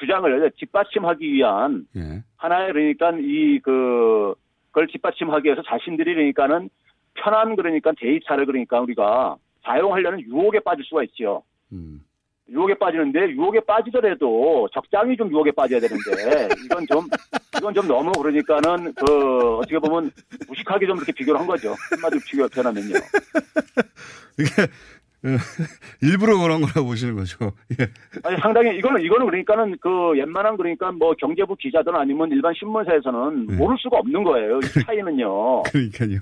[0.00, 2.22] 주장을 뒷받침하기 위한 예.
[2.36, 4.34] 하나의 그러니까 이 그
[4.72, 6.70] 그걸 뒷받침하기 위해서 자신들이 그러니까는
[7.14, 11.42] 편한 그러니까 데이터를 그러니까 우리가 사용하려는 유혹에 빠질 수가 있죠.
[11.72, 12.02] 음.
[12.48, 17.06] 유혹에 빠지는데 유혹에 빠지더라도 적당히 좀 유혹에 빠져야 되는데 이건 좀
[17.56, 20.10] 이건 좀 너무 그러니까는 그 어떻게 보면
[20.48, 21.74] 무식하게 좀 이렇게 비교를 한 거죠.
[21.90, 22.94] 한마디로 비교 표현하면요.
[24.38, 24.66] 이게 어,
[26.02, 27.52] 일부러 그런 거라고 보시는 거죠.
[27.80, 27.86] 예.
[28.24, 33.76] 아니 상당히 이거는 이거는 그러니까는 그 웬만한 그러니까 뭐 경제부 기자든 아니면 일반 신문사에서는 모를
[33.78, 34.58] 수가 없는 거예요.
[34.58, 35.62] 이 차이는요.
[35.70, 36.18] 그러니까요.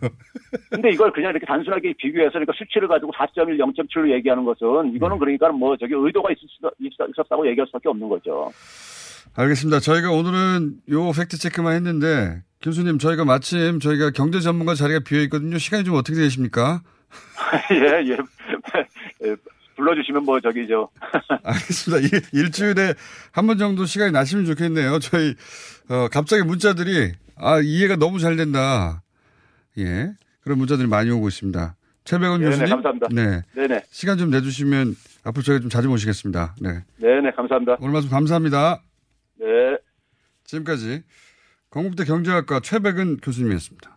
[0.70, 5.48] 근데 이걸 그냥 이렇게 단순하게 비교해서 그러니까 수치를 가지고 4.1, 0.7로 얘기하는 것은 이거는 그러니까
[5.50, 8.50] 뭐 저기 의도가 있을 수, 있- 있었다고 얘기할 수밖에 없는 거죠.
[9.36, 9.80] 알겠습니다.
[9.80, 15.56] 저희가 오늘은 요 팩트 체크만 했는데 교수님 저희가 마침 저희가 경제 전문가 자리가 비어 있거든요.
[15.58, 16.82] 시간이 좀 어떻게 되십니까?
[17.72, 18.16] 예, 예.
[19.24, 19.36] 예,
[19.76, 20.88] 불러주시면 뭐 저기 저
[21.42, 22.16] 알겠습니다.
[22.16, 22.94] 일, 일주일에
[23.32, 24.98] 한 번 정도 시간이 나시면 좋겠네요.
[25.00, 25.34] 저희
[25.88, 29.02] 어, 갑자기 문자들이 아 이해가 너무 잘 된다.
[29.78, 31.76] 예 그런 문자들이 많이 오고 있습니다.
[32.04, 32.70] 최백원 네네, 교수님.
[32.70, 33.08] 감사합니다.
[33.12, 33.42] 네.
[33.54, 36.56] 네네 시간 좀 내주시면 앞으로 저희가 좀 자주 모시겠습니다.
[36.60, 36.82] 네.
[36.96, 37.76] 네네 감사합니다.
[37.80, 38.82] 오늘 말씀 감사합니다.
[39.38, 39.46] 네.
[40.44, 41.02] 지금까지
[41.70, 43.96] 건국대 경제학과 최백은 교수님이었습니다.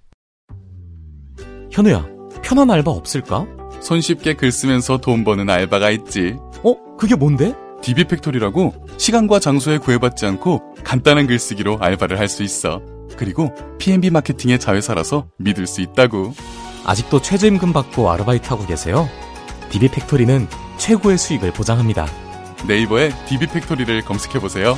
[1.71, 2.05] 현우야,
[2.43, 3.45] 편한 알바 없을까?
[3.81, 6.35] 손쉽게 글 쓰면서 돈 버는 알바가 있지.
[6.63, 6.75] 어?
[6.97, 7.53] 그게 뭔데?
[7.81, 12.81] DB팩토리라고 시간과 장소에 구애받지 않고 간단한 글쓰기로 알바를 할 수 있어.
[13.17, 16.33] 그리고 PNB 마케팅의 자회사라서 믿을 수 있다고.
[16.85, 19.09] 아직도 최저임금 받고 아르바이트하고 계세요?
[19.71, 22.05] DB팩토리는 최고의 수익을 보장합니다.
[22.67, 24.77] 네이버에 DB팩토리를 검색해 보세요.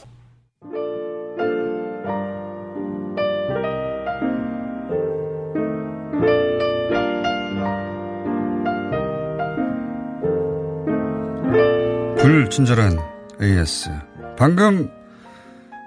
[12.31, 12.97] 불친절한
[13.41, 13.89] AS.
[14.37, 14.89] 방금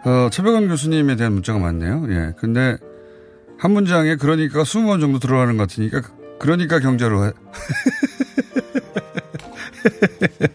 [0.04, 2.04] 어, 최백원 교수님에 대한 문자가 많네요.
[2.11, 2.33] 예.
[2.37, 2.76] 근데
[3.59, 6.02] 한 문장에 그러니까 20번 정도 들어가는 것 같으니까
[6.38, 7.33] 그러니까 경제로 해.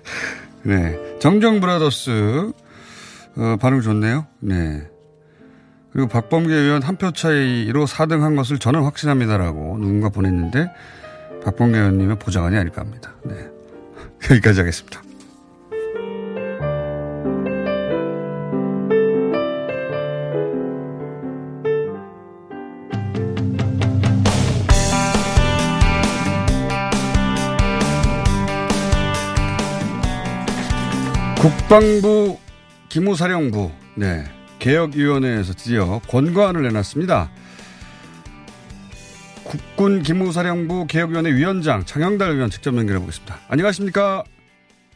[0.63, 1.17] 네.
[1.19, 2.51] 정정 브라더스
[3.37, 4.27] 어, 반응 좋네요.
[4.41, 4.87] 네.
[5.91, 10.69] 그리고 박범계 의원 한 표 차이로 4등 한 것을 저는 확신합니다라고 누군가 보냈는데
[11.43, 13.15] 박범계 의원님의 보좌관이 아닐까 합니다.
[13.25, 13.33] 네.
[14.29, 15.01] 여기까지 하겠습니다.
[31.41, 32.37] 국방부
[32.89, 34.23] 기무사령부 네,
[34.59, 37.29] 개혁위원회에서 드디어 권고안을 내놨습니다.
[39.45, 43.37] 국군 기무사령부 개혁위원회 위원장 장영달 의원 직접 연결해 보겠습니다.
[43.47, 44.23] 안녕하십니까?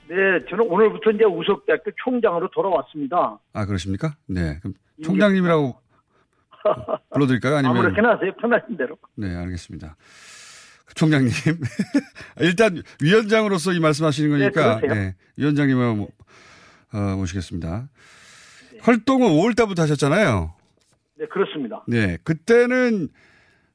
[0.10, 0.16] 네,
[0.50, 3.40] 저는 오늘부터 이제 우석대학교 총장으로 돌아왔습니다.
[3.54, 4.16] 아 그러십니까?
[4.28, 5.76] 네, 그럼 총장님이라고
[7.14, 7.56] 불러드릴까요?
[7.58, 8.32] 아니면 아무렇게나 하세요.
[8.42, 8.98] 편하신 대로.
[9.16, 9.96] 네, 알겠습니다.
[10.96, 11.32] 총장님
[12.42, 14.88] 일단 위원장으로서 이 말씀하시는 거니까 네.
[14.88, 16.10] 네, 위원장님을 모-
[16.94, 17.88] 어, 모시겠습니다.
[18.82, 20.54] 활동을 5월 달부터 하셨잖아요.
[21.16, 21.84] 네, 그렇습니다.
[21.88, 23.10] 네, 그때는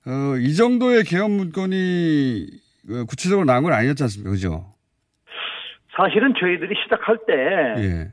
[0.07, 2.47] 어, 이 정도의 개헌 문건이
[2.91, 4.31] 어, 구체적으로 나온 건 아니었지 않습니까?
[4.31, 4.73] 그죠?
[5.97, 7.33] 사실은 저희들이 시작할 때
[7.83, 8.13] 예.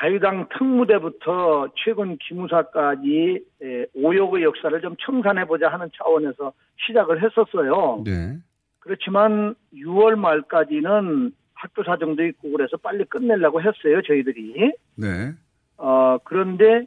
[0.00, 6.52] 자유당 특무대부터 최근 기무사까지 에, 오역의 역사를 좀 청산해보자 하는 차원에서
[6.86, 8.02] 시작을 했었어요.
[8.04, 8.38] 네.
[8.78, 14.72] 그렇지만 6월 말까지는 학교 사정도 있고 그래서 빨리 끝내려고 했어요, 저희들이.
[14.94, 15.32] 네.
[15.76, 16.86] 어, 그런데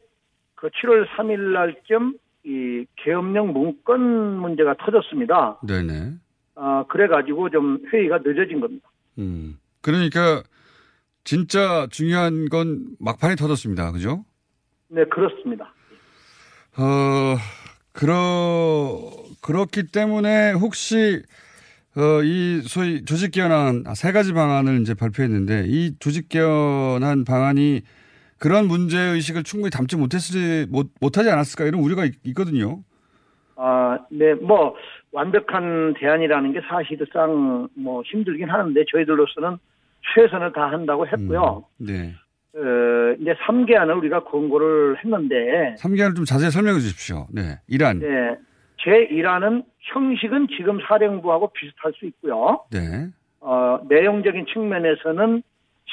[0.55, 4.01] 그 7월 3일 날쯤 이 계엄령 문건
[4.39, 5.59] 문제가 터졌습니다.
[5.67, 6.13] 네네.
[6.55, 8.89] 아, 그래가지고 좀 회의가 늦어진 겁니다.
[9.19, 9.59] 음.
[9.81, 10.41] 그러니까
[11.23, 13.91] 진짜 중요한 건 막판에 터졌습니다.
[13.91, 14.23] 그죠?
[14.87, 15.73] 네, 그렇습니다.
[16.77, 17.35] 어,
[17.91, 21.21] 그러, 그렇기 때문에 혹시,
[21.97, 27.81] 어, 이 소위 조직 개헌안, 아, 세 가지 방안을 이제 발표했는데 이 조직 개헌안 방안이
[28.39, 32.81] 그런 문제 의식을 충분히 담지 못했을지, 못, 못하지 않았을까 이런 우려가 있, 있거든요.
[33.57, 34.75] 아, 네, 뭐,
[35.11, 39.57] 완벽한 대안이라는 게 사실상 뭐 힘들긴 하는데 저희들로서는
[40.15, 41.65] 최선을 다한다고 했고요.
[41.77, 42.13] 네.
[42.55, 47.27] 어, 이제 3개안을 우리가 권고를 했는데 3개안을 좀 자세히 설명해 주십시오.
[47.31, 47.59] 네.
[47.67, 47.99] 이란.
[47.99, 48.37] 네.
[48.83, 49.63] 제 1안은
[49.93, 52.61] 형식은 지금 사령부하고 비슷할 수 있고요.
[52.71, 53.09] 네.
[53.39, 55.43] 어, 내용적인 측면에서는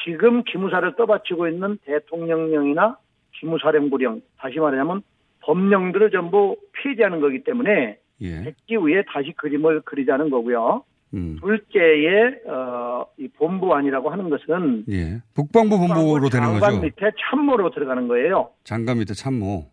[0.04, 2.96] 지금 기무사를 떠받치고 있는 대통령령이나
[3.40, 5.02] 기무사령부령, 다시 말하자면
[5.40, 8.44] 법령들을 전부 폐지하는 거기 때문에 예.
[8.44, 10.84] 백지 위에 다시 그림을 그리자는 거고요.
[11.14, 11.38] 음.
[11.40, 15.22] 둘째의 어, 이 본부안이라고 하는 것은 예.
[15.34, 16.80] 국방부 본부로 되는 장관 거죠.
[16.82, 18.50] 밑에 참모로 들어가는 거예요.
[18.64, 19.66] 장관 밑에 참모.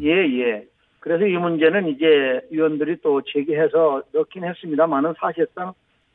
[0.00, 0.64] 예, 예.
[1.00, 5.72] 그래서 이 문제는 이제 위원들이 또 제기해서 넣긴 했습니다만은 사실상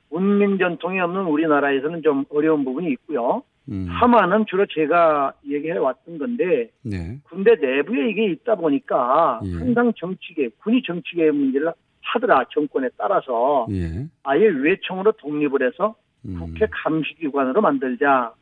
[0.09, 3.43] 문민 전통이 없는 우리나라에서는 좀 어려운 부분이 있고요.
[3.69, 3.87] 음.
[3.89, 7.19] 하마는 주로 제가 얘기해 왔던 건데 네.
[7.23, 9.53] 군대 내부에 이게 있다 보니까 예.
[9.57, 14.05] 항상 정치계, 군이 정치계의 문제를 하더라 정권에 따라서 예.
[14.21, 15.95] 아예 외청으로 독립을 해서
[16.25, 16.37] 음.
[16.39, 18.33] 국회 감시기관으로 만들자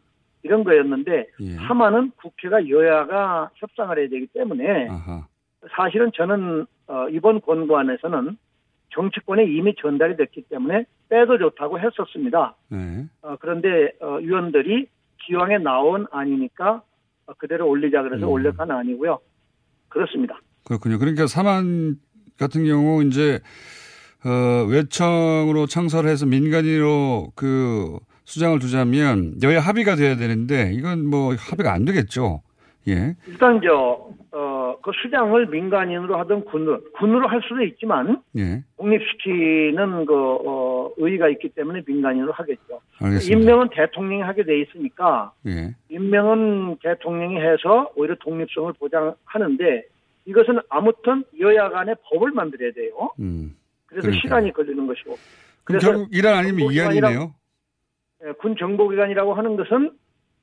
[0.43, 1.55] 이런 거였는데 예.
[1.55, 5.25] 하마는 국회가 여야가 협상을 해야 되기 때문에 아하.
[5.71, 8.37] 사실은 저는 어, 이번 권고안에서는
[8.89, 12.55] 정치권에 이미 전달이 됐기 때문에 빼도 좋다고 했었습니다.
[12.69, 13.05] 네.
[13.21, 14.87] 어, 그런데 어, 위원들이
[15.25, 16.83] 기왕에 나온 아니니까
[17.25, 18.31] 어, 그대로 올리자 그래서 음.
[18.31, 19.19] 올려간 아니고요.
[19.89, 20.39] 그렇습니다.
[20.65, 20.99] 그렇군요.
[20.99, 21.95] 그러니까 사만
[22.37, 23.39] 같은 경우 이제
[24.25, 31.85] 어, 외청으로 창설해서 민간인으로 그 수장을 두자면 여야 합의가 돼야 되는데 이건 뭐 합의가 안
[31.85, 32.41] 되겠죠.
[32.87, 33.15] 예.
[33.27, 34.15] 일단 저, 어,
[34.83, 38.61] 그 수장을 민간인으로 하든 군으로, 군으로 할 수도 있지만 예.
[38.77, 42.81] 독립시키는 그, 어, 의의가 있기 때문에 민간인으로 하겠죠.
[42.99, 43.39] 알겠습니다.
[43.39, 45.73] 임명은 대통령이 하게 돼 있으니까 예.
[45.89, 49.85] 임명은 대통령이 해서 오히려 독립성을 보장하는데
[50.25, 53.11] 이것은 아무튼 여야 간에 법을 만들어야 돼요.
[53.19, 53.55] 음.
[53.85, 54.21] 그래서 그러니까요.
[54.21, 55.15] 시간이 걸리는 것이고.
[55.63, 57.33] 그럼 결국 이란 아니면 이안이네요.
[58.25, 59.91] 예, 군 정보기관이라고 하는 것은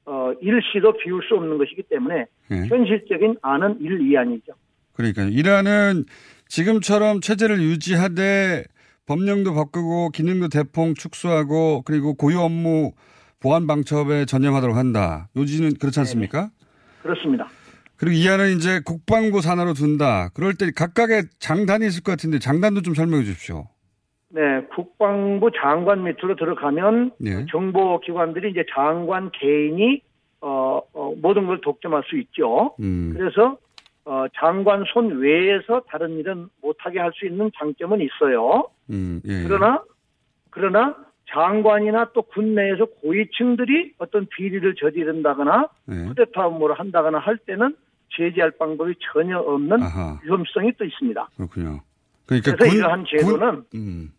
[0.07, 2.57] 어, 일시도 비울 수 없는 것이기 때문에 예.
[2.67, 4.53] 현실적인 안은 일, 이안이죠.
[4.93, 6.05] 그러니까 이란은
[6.49, 8.65] 지금처럼 체제를 유지하되
[9.07, 12.93] 법령도 바꾸고 기능도 대폭 축소하고 그리고 고유 업무
[13.41, 15.29] 보안 방첩에 전념하도록 한다.
[15.37, 16.51] 요지는 그렇지 않습니까?
[17.03, 17.49] 그렇습니다.
[17.97, 20.31] 그리고 이안은 이제 국방부 산하로 둔다.
[20.35, 23.69] 그럴 때 각각의 장단이 있을 것 같은데 장단도 좀 설명해 주십시오.
[24.33, 27.47] 네, 국방부 장관 밑으로 들어가면 예.
[27.51, 30.03] 정보기관들이 이제 장관 개인이
[30.41, 32.75] 어, 어, 모든 걸 독점할 수 있죠.
[32.81, 33.13] 음.
[33.17, 33.59] 그래서
[34.05, 38.65] 어, 장관 손 외에서 다른 일은 못하게 할 수 있는 장점은 있어요.
[38.91, 39.43] 음, 예.
[39.47, 39.83] 그러나
[40.51, 40.97] 그러나
[41.29, 46.05] 장관이나 또 군내에서 고위층들이 어떤 비리를 저지른다거나 예.
[46.09, 47.77] 쿠데타 업무를 한다거나 할 때는
[48.17, 50.19] 제재할 방법이 전혀 없는 아하.
[50.25, 51.29] 위험성이 또 있습니다.
[51.37, 51.81] 그렇군요.
[52.27, 54.13] 그러니까 그래서 군- 이러한 제도는 군- 음,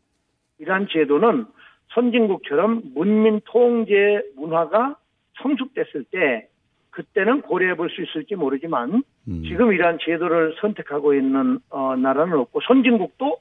[0.62, 1.46] 이러한 제도는
[1.94, 4.96] 선진국처럼 문민 통제 문화가
[5.42, 6.48] 성숙됐을 때
[6.92, 9.44] 그때는 고려해 볼 수 있을지 모르지만 음.
[9.48, 13.38] 지금 이러한 제도를 선택하고 있는 어, 나라는 없고 선진국도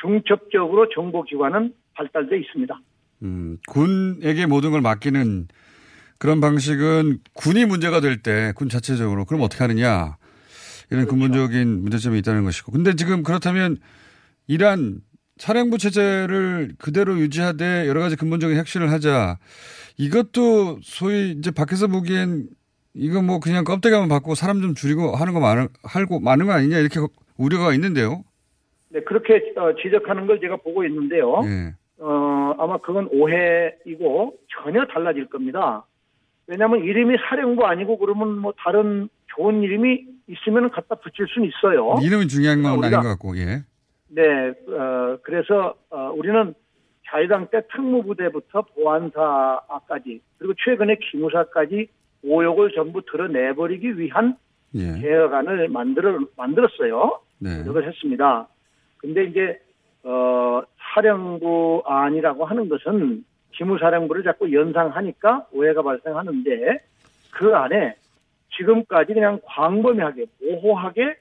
[0.00, 2.78] 중첩적으로 정보기관은 발달돼 있습니다.
[3.22, 5.48] 음, 군에게 모든 걸 맡기는
[6.18, 10.16] 그런 방식은 군이 문제가 될 때 군 자체적으로 그럼 어떻게 하느냐
[10.90, 11.10] 이런 그렇죠.
[11.10, 13.76] 근본적인 문제점이 있다는 것이고 근데 지금 그렇다면
[14.46, 15.00] 이란
[15.38, 19.38] 사령부 체제를 그대로 유지하되 여러 가지 근본적인 혁신을 하자
[19.96, 22.48] 이것도 소위 이제 밖에서 보기엔
[22.94, 26.78] 이거 뭐 그냥 껍데기만 바꾸고 사람 좀 줄이고 하는 거 많은 하고 많은 거 아니냐
[26.78, 27.00] 이렇게
[27.36, 28.24] 우려가 있는데요.
[28.90, 31.40] 네, 그렇게 어, 지적하는 걸 제가 보고 있는데요.
[31.44, 31.74] 예.
[31.98, 35.84] 어, 아마 그건 오해이고 전혀 달라질 겁니다.
[36.46, 41.96] 왜냐하면 이름이 사령부 아니고 그러면 뭐 다른 좋은 이름이 있으면 갖다 붙일 수는 있어요.
[42.02, 43.62] 이름이 중요한 건 아닌 우리가- 것 같고 예.
[44.08, 46.54] 네, 어, 그래서 어, 우리는
[47.10, 51.88] 자유당 때 특무부대부터 보안사까지 그리고 최근에 기무사까지
[52.22, 54.36] 오역을 전부 드러내버리기 위한
[54.74, 55.00] 예.
[55.00, 57.20] 개혁안을 만들어 만들었어요.
[57.38, 57.58] 네.
[57.62, 58.48] 노력을 했습니다.
[58.98, 59.60] 근데 이제
[60.02, 60.62] 어
[60.94, 66.78] 사령부 안이라고 하는 것은 기무사령부를 자꾸 연상하니까 오해가 발생하는데
[67.32, 67.96] 그 안에
[68.56, 71.16] 지금까지 그냥 광범위하게 모호하게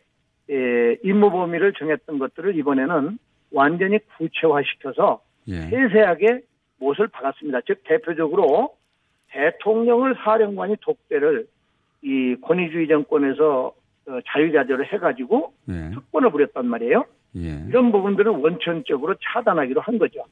[0.50, 3.18] 예, 임무 범위를 정했던 것들을 이번에는
[3.52, 5.62] 완전히 구체화시켜서 예.
[5.62, 6.42] 세세하게
[6.80, 7.62] 못을 박았습니다.
[7.66, 8.76] 즉 대표적으로
[9.32, 11.48] 대통령을 사령관이 독대를
[12.02, 13.74] 이 권위주의 정권에서
[14.08, 15.92] 어, 자유자재로 해가지고 예.
[15.94, 17.06] 특권을 부렸단 말이에요.
[17.38, 17.66] 예.
[17.68, 20.24] 이런 부분들은 원천적으로 차단하기로 한 거죠.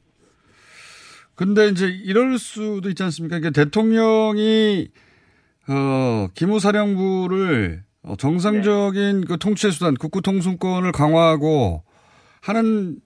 [1.34, 3.38] 근데 이제 이럴 수도 있지 않습니까?
[3.38, 4.88] 그러니까 대통령이
[5.68, 11.82] 어 기무사령부를 어, 정상적인 그 통치 수단 국구 통수권을 강화하고
[12.42, 12.96] 하는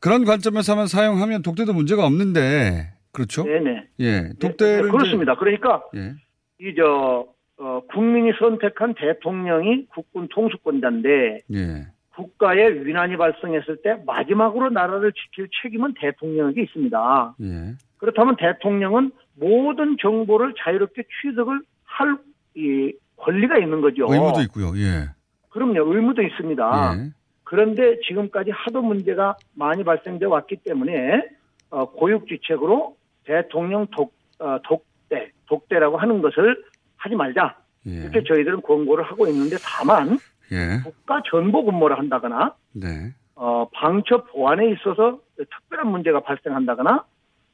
[0.00, 3.44] 그런 관점에서만 사용하면 독대도 문제가 없는데 그렇죠?
[3.44, 3.84] 네네.
[4.00, 5.36] 예, 독대를 네, 그렇습니다.
[5.36, 6.14] 그러니까 예.
[6.60, 7.26] 이저
[7.58, 11.86] 어, 국민이 선택한 대통령이 국군 통수권자인데 예.
[12.14, 17.36] 국가에 위난이 발생했을 때 마지막으로 나라를 지킬 책임은 대통령에게 있습니다.
[17.42, 17.74] 예.
[17.98, 22.18] 그렇다면 대통령은 모든 정보를 자유롭게 취득을 할
[22.54, 22.92] 이
[23.22, 24.06] 권리가 있는 거죠.
[24.12, 24.72] 의무도 있고요.
[24.76, 25.08] 예.
[25.50, 25.94] 그럼요.
[25.94, 26.94] 의무도 있습니다.
[26.96, 27.10] 예.
[27.44, 31.28] 그런데 지금까지 하도 문제가 많이 발생돼 왔기 때문에
[31.70, 36.56] 어, 고육지책으로 대통령 독, 어, 독대, 독대라고 하는 것을
[36.96, 37.56] 하지 말자.
[37.84, 40.18] 이렇게 저희들은 권고를 하고 있는데 다만
[40.52, 40.80] 예.
[40.84, 43.12] 국가 전보 근무를 한다거나 네.
[43.34, 47.04] 어, 방첩 보안에 있어서 특별한 문제가 발생한다거나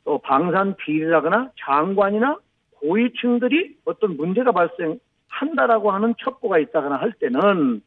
[0.05, 2.37] 또 방산 비리라거나 장관이나
[2.81, 4.99] 고위층들이 어떤 문제가 발생
[5.29, 7.81] 한다라고 하는 첩보가 있다거나 할 때는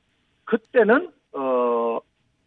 [0.46, 2.00] 그때는 어,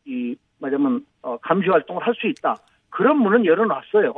[0.06, 2.56] 이 말하자면 어, 감시 활동을 할 수 있다.
[2.90, 4.14] 그런 문은 열어놨어요.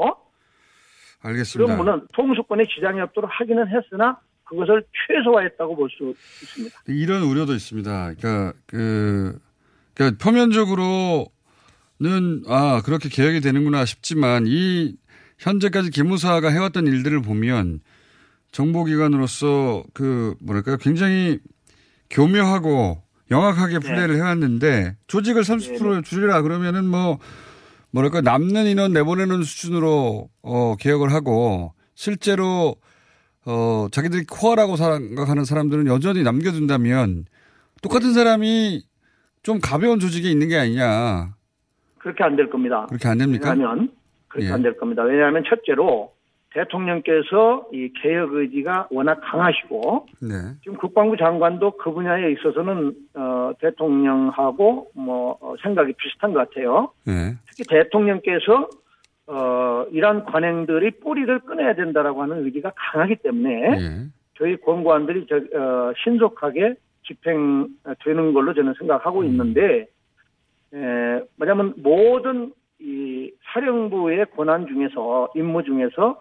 [1.22, 1.74] 알겠습니다.
[1.76, 6.76] 그런 문은 통수권에 지장이 없도록 하기는 했으나 그것을 최소화했다고 볼 수 있습니다.
[6.88, 8.14] 이런 우려도 있습니다.
[8.18, 9.38] 그러니까 그
[9.94, 11.30] 그러니까 표면적으로는
[12.48, 14.94] 아 그렇게 개혁이 되는구나 싶지만 이
[15.38, 17.80] 현재까지 기무사가 해왔던 일들을 보면
[18.56, 21.38] 정보기관으로서 그 뭐랄까요 굉장히
[22.08, 27.18] 교묘하고 영악하게 플레이를 해왔는데 조직을 30% 줄이라 그러면은 뭐
[27.90, 32.76] 뭐랄까 남는 인원 내보내는 수준으로 어 개혁을 하고 실제로
[33.44, 37.26] 어 자기들이 코어라고 생각하는 사람들은 여전히 남겨둔다면
[37.82, 38.82] 똑같은 사람이
[39.42, 41.34] 좀 가벼운 조직에 있는 게 아니냐
[41.98, 42.86] 그렇게 안 될 겁니다.
[42.88, 43.50] 그렇게 안 됩니까?
[43.50, 43.90] 왜냐하면
[44.28, 44.52] 그렇게 예.
[44.52, 45.02] 안될 겁니다.
[45.02, 46.15] 왜냐하면 첫째로
[46.56, 50.34] 대통령께서 이 개혁 의지가 워낙 강하시고 네.
[50.62, 56.92] 지금 국방부 장관도 그 분야에 있어서는 어, 대통령하고 뭐 어, 생각이 비슷한 것 같아요.
[57.04, 57.34] 네.
[57.46, 58.68] 특히 대통령께서
[59.26, 64.06] 어, 이러한 관행들이 뿌리를 끊어야 된다라고 하는 의지가 강하기 때문에 예.
[64.38, 66.74] 저희 권고안들이 저, 어, 신속하게
[67.06, 69.86] 집행되는 걸로 저는 생각하고 있는데
[70.74, 76.20] 에, 뭐냐면 모든 이 사령부의 권한 중에서 임무 중에서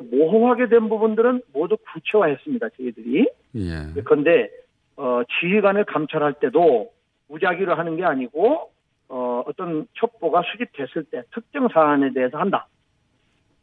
[0.00, 2.68] 모호하게 된 부분들은 모두 구체화했습니다.
[2.76, 3.28] 저희들이.
[3.56, 4.02] 예.
[4.04, 4.50] 그런데
[4.96, 6.90] 어, 지휘관을 감찰할 때도
[7.28, 8.70] 무작위로 하는 게 아니고
[9.08, 12.66] 어, 어떤 첩보가 수집됐을 때 특정 사안에 대해서 한다.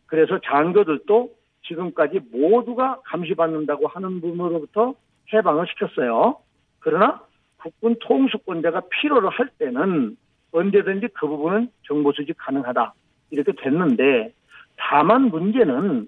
[0.06, 1.32] 그래서 장교들도
[1.68, 4.94] 지금까지 모두가 감시받는다고 하는 부분으로부터
[5.34, 6.38] 해방을 시켰어요.
[6.80, 7.22] 그러나
[7.58, 10.18] 국군 통수권자가 필요로 할 때는
[10.52, 12.94] 언제든지 그 부분은 정보 수집 가능하다.
[13.32, 14.34] 이렇게 됐는데
[14.78, 16.08] 다만 문제는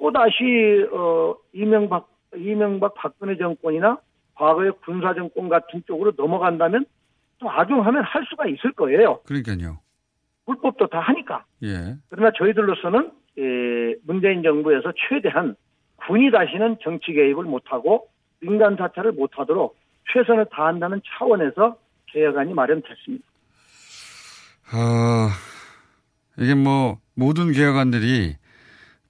[0.00, 3.98] 또다시 어 이명박 이명박 박근혜 정권이나
[4.34, 6.86] 과거의 군사 정권 같은 쪽으로 넘어간다면
[7.38, 9.20] 또 악용하면 할 수가 있을 거예요.
[9.26, 9.78] 그러니까요.
[10.46, 11.44] 불법도 다 하니까.
[11.62, 11.96] 예.
[12.08, 15.54] 그러나 저희들로서는 에, 문재인 정부에서 최대한
[16.06, 18.08] 군이 다시는 정치 개입을 못하고
[18.40, 19.76] 민간 사찰을 못하도록
[20.12, 21.76] 최선을 다한다는 차원에서
[22.06, 23.24] 개혁안이 마련됐습니다.
[24.72, 25.30] 아,
[26.38, 28.36] 이게 뭐, 모든 개혁안들이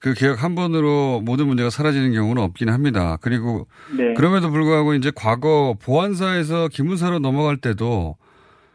[0.01, 3.17] 그 개혁 한 번으로 모든 문제가 사라지는 경우는 없긴 합니다.
[3.21, 4.13] 그리고 네.
[4.15, 8.17] 그럼에도 불구하고 이제 과거 보안사에서 기무사로 넘어갈 때도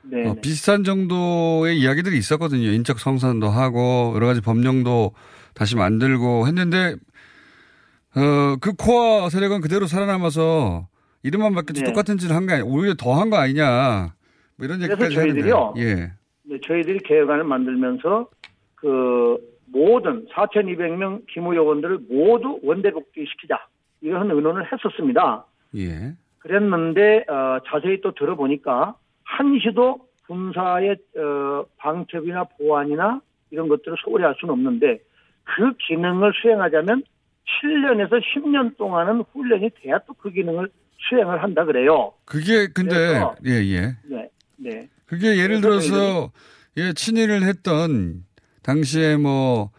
[0.02, 0.28] 네.
[0.28, 2.70] 어, 비슷한 정도의 이야기들이 있었거든요.
[2.70, 5.12] 인적 성산도 하고 여러 가지 법령도
[5.52, 6.94] 다시 만들고 했는데
[8.14, 10.86] 어, 그 코어 세력은 그대로 살아남아서
[11.24, 11.86] 이름만 바뀌지 네.
[11.90, 12.70] 똑같은 짓을 한거 아니냐.
[12.70, 14.14] 오히려 더 한 거 아니냐.
[14.56, 15.12] 뭐 이런 얘기까지.
[15.12, 15.74] 저희들이요.
[15.78, 16.12] 예.
[16.44, 18.28] 네, 저희들이 개혁안을 만들면서
[18.76, 19.36] 그
[19.66, 23.58] 모든 4,200명 기무요원들을 모두 원대 복귀시키자
[24.00, 25.44] 이런 의논을 했었습니다.
[25.76, 26.14] 예.
[26.38, 28.94] 그랬는데 어, 자세히 또 들어보니까
[29.24, 34.98] 한시도 군사의 어, 방첩이나 보안이나 이런 것들을 소홀히 할 수는 없는데
[35.44, 37.02] 그 기능을 수행하자면
[37.62, 40.68] 7년에서 10년 동안은 훈련이 돼야 또 그 기능을
[41.08, 42.12] 수행을 한다 그래요.
[42.24, 43.96] 그게 근데 그래서- 예, 예.
[44.04, 44.88] 네, 네.
[45.06, 46.32] 그게 예를 들어서
[46.78, 48.24] 예, 친일을 했던
[48.66, 49.70] 당시에 뭐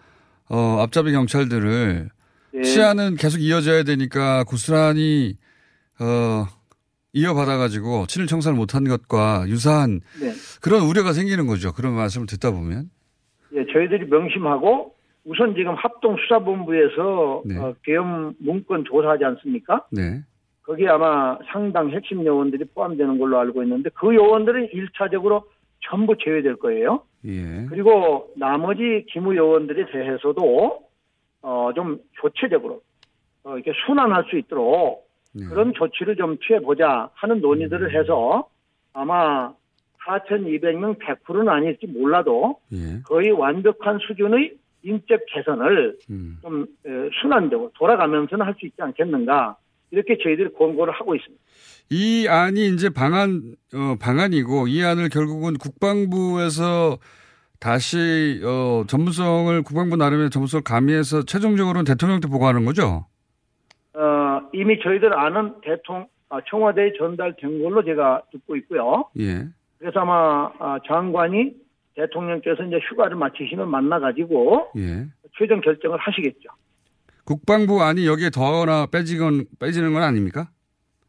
[0.50, 2.10] 어, 앞잡이 경찰들을
[2.54, 2.64] 네.
[2.64, 5.36] 시야는 계속 이어져야 되니까 고스란히
[6.00, 6.46] 어
[7.12, 10.32] 이어받아 가지고 친일 청산을 못한 것과 유사한 네.
[10.62, 11.74] 그런 우려가 생기는 거죠.
[11.74, 12.90] 그런 말씀을 듣다 보면.
[13.54, 14.94] 예, 저희들이 명심하고
[15.26, 17.58] 우선 지금 합동수사본부에서 네.
[17.58, 19.86] 어, 계엄 문건 조사하지 않습니까?
[19.92, 20.22] 네.
[20.64, 25.44] 거기에 아마 상당 핵심 요원들이 포함되는 걸로 알고 있는데 그 요원들은 1차적으로
[25.90, 27.04] 전부 제외될 거예요.
[27.28, 27.66] 예.
[27.70, 30.88] 그리고 나머지 기무 요원들에 대해서도
[31.42, 32.82] 어, 좀 조체적으로
[33.44, 35.46] 어, 이렇게 순환할 수 있도록 네.
[35.46, 38.48] 그런 조치를 좀 취해보자 하는 논의들을 해서
[38.94, 39.54] 아마
[40.06, 43.02] 4,200명 100%는 아닐지 몰라도 예.
[43.06, 44.54] 거의 완벽한 수준의
[44.84, 46.38] 인적 개선을 음.
[46.42, 49.58] 좀 에, 순환되고 돌아가면서는 할 수 있지 않겠는가
[49.92, 51.44] 이렇게 저희들이 권고를 하고 있습니다.
[51.90, 56.98] 이 안이 이제 방안 어, 방안이고 이 안을 결국은 국방부에서
[57.60, 63.06] 다시 어, 전문성을 국방부 나름의 전문성을 가미해서 최종적으로는 대통령한테 보고하는 거죠.
[63.94, 69.06] 어, 이미 저희들 아는 대통령 아, 청와대에 전달된 걸로 제가 듣고 있고요.
[69.18, 69.48] 예.
[69.80, 71.54] 그래서 아마 아, 장관이
[71.96, 75.06] 대통령께서 이제 휴가를 마치시면 만나가지고 예.
[75.38, 76.50] 최종 결정을 하시겠죠.
[77.28, 80.48] 국방부 안이 여기에 더하거나 빼지건 빼지는 건 아닙니까?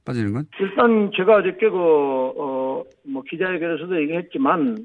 [0.04, 0.46] 빠지는 건?
[0.58, 4.78] 일단 제가 어저께 그, 어, 뭐 기자회견에서도 얘기했지만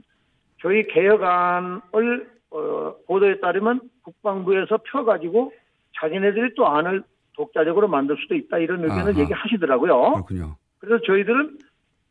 [0.61, 5.51] 저희 개혁안을, 어, 보도에 따르면 국방부에서 펴 가지고
[5.99, 7.01] 자기네들이 또 안을
[7.35, 9.19] 독자적으로 만들 수도 있다 이런 의견을 아하.
[9.21, 10.11] 얘기하시더라고요.
[10.13, 10.55] 그렇군요.
[10.77, 11.57] 그래서 저희들은,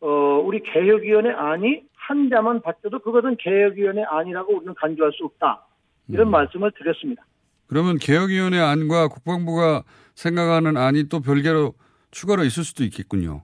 [0.00, 5.64] 어, 우리 개혁위원회 안이 한 자만 받쳐도 그것은 개혁위원회 안이라고 우리는 간주할 수 없다.
[6.08, 7.22] 이런 말씀을 드렸습니다.
[7.66, 9.82] 그러면 개혁위원회 안과 국방부가
[10.14, 11.74] 생각하는 안이 또 별개로
[12.10, 13.42] 추가로 있을 수도 있겠군요.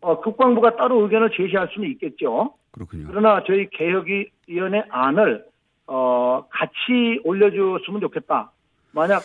[0.00, 2.54] 어, 국방부가 따로 의견을 제시할 수는 있겠죠.
[2.70, 3.06] 그렇군요.
[3.08, 5.44] 그러나 저희 개혁위원회 안을
[5.86, 8.52] 어, 같이 올려줬으면 좋겠다.
[8.92, 9.22] 만약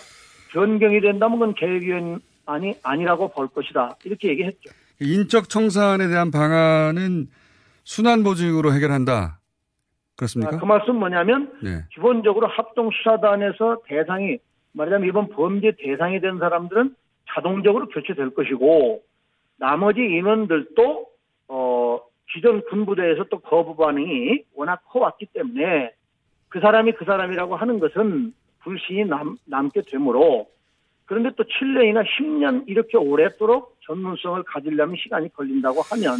[0.51, 3.97] 변경이 된다면 그건 개혁위원 안이 아니라고 볼 것이다.
[4.03, 4.71] 이렇게 얘기했죠.
[4.99, 7.27] 인적 청산에 대한 방안은
[7.83, 9.39] 순환 보직으로 해결한다.
[10.15, 10.55] 그렇습니까?
[10.55, 11.83] 아, 그 말씀 뭐냐면 네.
[11.93, 14.37] 기본적으로 합동수사단에서 대상이
[14.73, 16.95] 말하자면 이번 범죄 대상이 된 사람들은
[17.33, 19.01] 자동적으로 교체될 것이고
[19.57, 21.07] 나머지 인원들도
[21.47, 21.99] 어
[22.31, 25.93] 기존 군부대에서 또 거부 반응이 워낙 커왔기 때문에
[26.49, 30.47] 그 사람이 그 사람이라고 하는 것은 불신이 남, 남게 되므로
[31.05, 36.17] 그런데 또 7년이나 10년 이렇게 오랫도록 전문성을 가지려면 시간이 걸린다고 하면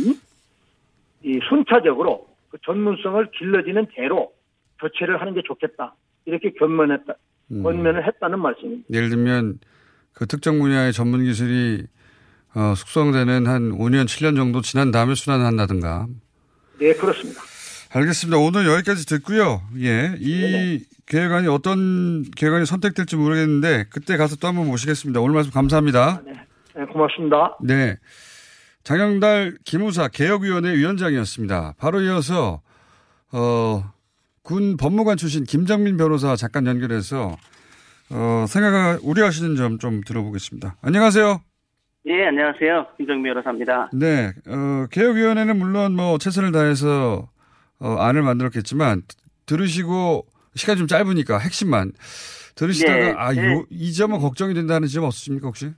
[1.24, 4.32] 이 순차적으로 그 전문성을 길러지는 대로
[4.80, 5.96] 교체를 하는 게 좋겠다.
[6.26, 7.16] 이렇게 견면했다,
[7.52, 7.64] 음.
[7.64, 8.86] 권면을 했다는 말씀입니다.
[8.94, 9.58] 예를 들면
[10.14, 11.84] 그 특정 분야의 전문 기술이
[12.56, 16.06] 어, 숙성되는 한 5년, 7년 정도 지난 다음에 순환한다든가.
[16.80, 17.42] 네, 그렇습니다.
[17.92, 18.38] 알겠습니다.
[18.38, 19.62] 오늘 여기까지 듣고요.
[19.80, 20.16] 예.
[20.20, 25.22] 이 계획안이 어떤 계획안이 선택될지 모르겠는데 그때 가서 또 한번 모시겠습니다.
[25.22, 26.22] 오늘 말씀 감사합니다.
[26.24, 27.58] 네, 고맙습니다.
[27.64, 27.98] 네.
[28.84, 31.76] 장영달 기무사 개혁위원회 위원장이었습니다.
[31.78, 32.62] 바로 이어서
[33.32, 33.84] 어,
[34.42, 37.38] 군 법무관 출신 김정민 변호사 잠깐 연결해서
[38.10, 40.76] 어, 생각 우려하시는 점 좀 들어보겠습니다.
[40.82, 41.42] 안녕하세요.
[42.08, 42.88] 예, 안녕하세요.
[42.98, 43.90] 김정미 변호사입니다.
[43.94, 47.30] 네, 어, 개혁위원회는 물론 뭐 최선을 다해서
[47.80, 49.04] 어, 안을 만들었겠지만
[49.46, 50.26] 들으시고
[50.56, 51.94] 시간이 좀 짧으니까 핵심만
[52.56, 53.92] 들으시다가 네, 아, 네.
[53.94, 55.72] 점은 걱정이 된다는 점 없으십니까 혹시?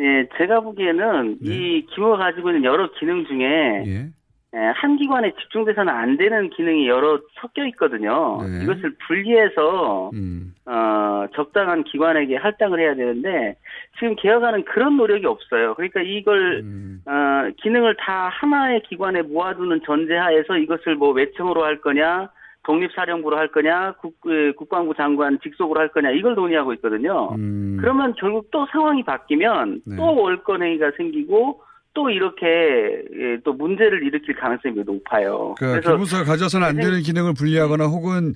[0.00, 4.08] 예, 제가 보기에는 이 기호가 가지고 있는 여러 기능 중에 예.
[4.52, 8.42] 예, 한 기관에 집중돼서는 안 되는 기능이 여러 섞여 있거든요.
[8.42, 8.64] 네.
[8.64, 10.54] 이것을 분리해서 음.
[10.66, 13.54] 어, 적당한 기관에게 할당을 해야 되는데
[13.98, 15.74] 지금 개혁하는 그런 노력이 없어요.
[15.74, 17.00] 그러니까 이걸 음.
[17.06, 22.28] 어, 기능을 다 하나의 기관에 모아두는 전제하에서 이것을 뭐 외청으로 할 거냐,
[22.64, 27.30] 독립사령부로 할 거냐, 국, 그 국방부 장관 직속으로 할 거냐 이걸 논의하고 있거든요.
[27.34, 27.78] 음.
[27.80, 29.96] 그러면 결국 또 상황이 바뀌면 네.
[29.96, 31.62] 또 월권행위가 생기고
[31.94, 35.54] 또 이렇게 예, 또 문제를 일으킬 가능성이 높아요.
[35.58, 38.34] 그러니까 기무사가 가져서는 안 되는 기능을 분리하거나 혹은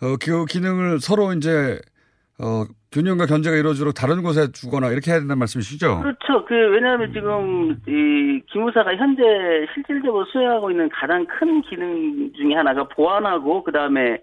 [0.00, 1.78] 어, 그 기능을 서로 이제
[2.38, 6.00] 어, 균형과 견제가 이루어지도록 다른 곳에 주거나 이렇게 해야 된다는 말씀이시죠?
[6.00, 6.44] 그렇죠.
[6.44, 9.22] 그 왜냐하면 지금 이 기무사가 현재
[9.74, 14.18] 실질적으로 수행하고 있는 가장 큰 기능 중에 하나가 보안하고 그 다음에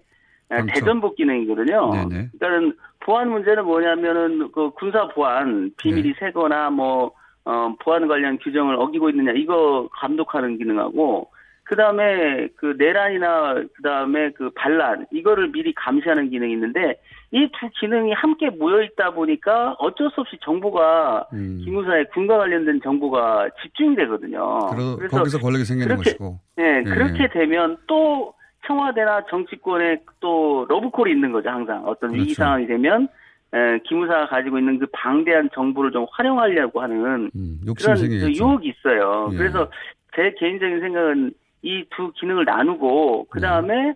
[0.72, 1.90] 대전복 기능이거든요.
[1.90, 2.28] 네네.
[2.38, 6.14] 그러니까 보안 문제는 뭐냐면은 그 군사 보안 비밀이 네.
[6.18, 7.12] 새거나 뭐
[7.44, 11.30] 어, 보안 관련 규정을 어기고 있느냐 이거 감독하는 기능하고
[11.64, 16.96] 그 다음에 그 내란이나 그 다음에 그 반란 이거를 미리 감시하는 기능이 있는데
[17.32, 21.26] 이 두 기능이 함께 모여 있다 보니까 어쩔 수 없이 정보가
[21.64, 24.58] 기무사의 군과 관련된 정보가 집중이 되거든요.
[24.70, 26.38] 그러, 거기서 권력이 생기는 그렇게, 것이고.
[26.56, 26.82] 네, 예.
[26.84, 28.34] 그렇게 되면 또
[28.66, 32.34] 청와대나 정치권에 또 러브콜이 있는 거죠 항상 어떤 위기 그렇죠.
[32.42, 33.08] 상황이 되면
[33.52, 37.96] 에, 기무사가 가지고 있는 그 방대한 정보를 좀 활용하려고 하는 음, 그런.
[37.96, 39.30] 그 유혹이 있어요.
[39.32, 39.36] 예.
[39.36, 39.68] 그래서
[40.14, 41.32] 제 개인적인 생각은
[41.64, 43.46] 이 두 기능을 나누고 그 네.
[43.46, 43.94] 다음에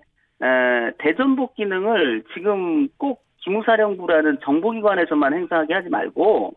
[0.99, 6.55] 대전복 기능을 지금 꼭 기무사령부라는 정보기관에서만 행사하게 하지 말고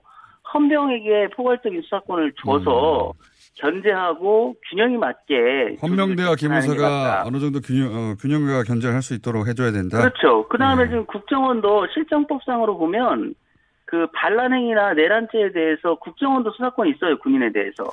[0.54, 3.14] 헌병에게 포괄적인 수사권을 줘서
[3.56, 5.78] 견제하고 균형이 맞게
[6.32, 6.36] 맞다.
[6.36, 9.98] 기무사가 어느 정도 균형, 어, 균형과 견제를 할수 있도록 해줘야 된다.
[10.00, 10.48] 그렇죠.
[10.50, 10.90] 그 다음에 네.
[10.90, 13.36] 지금 국정원도 실정법상으로 보면
[13.92, 17.84] 그 반란행위나 내란죄에 대해서 국정원도 수사권이 있어요 군인에 대해서.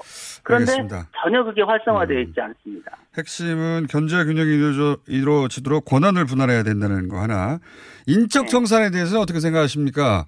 [0.45, 1.09] 그런데 알겠습니다.
[1.21, 2.93] 전혀 그게 활성화되어 있지 않습니다.
[3.19, 7.59] 핵심은 견제 균형이 이루어지도록 권한을 분할해야 된다는 거 하나.
[8.07, 8.49] 인적 네.
[8.49, 10.27] 청산에 대해서 어떻게 생각하십니까?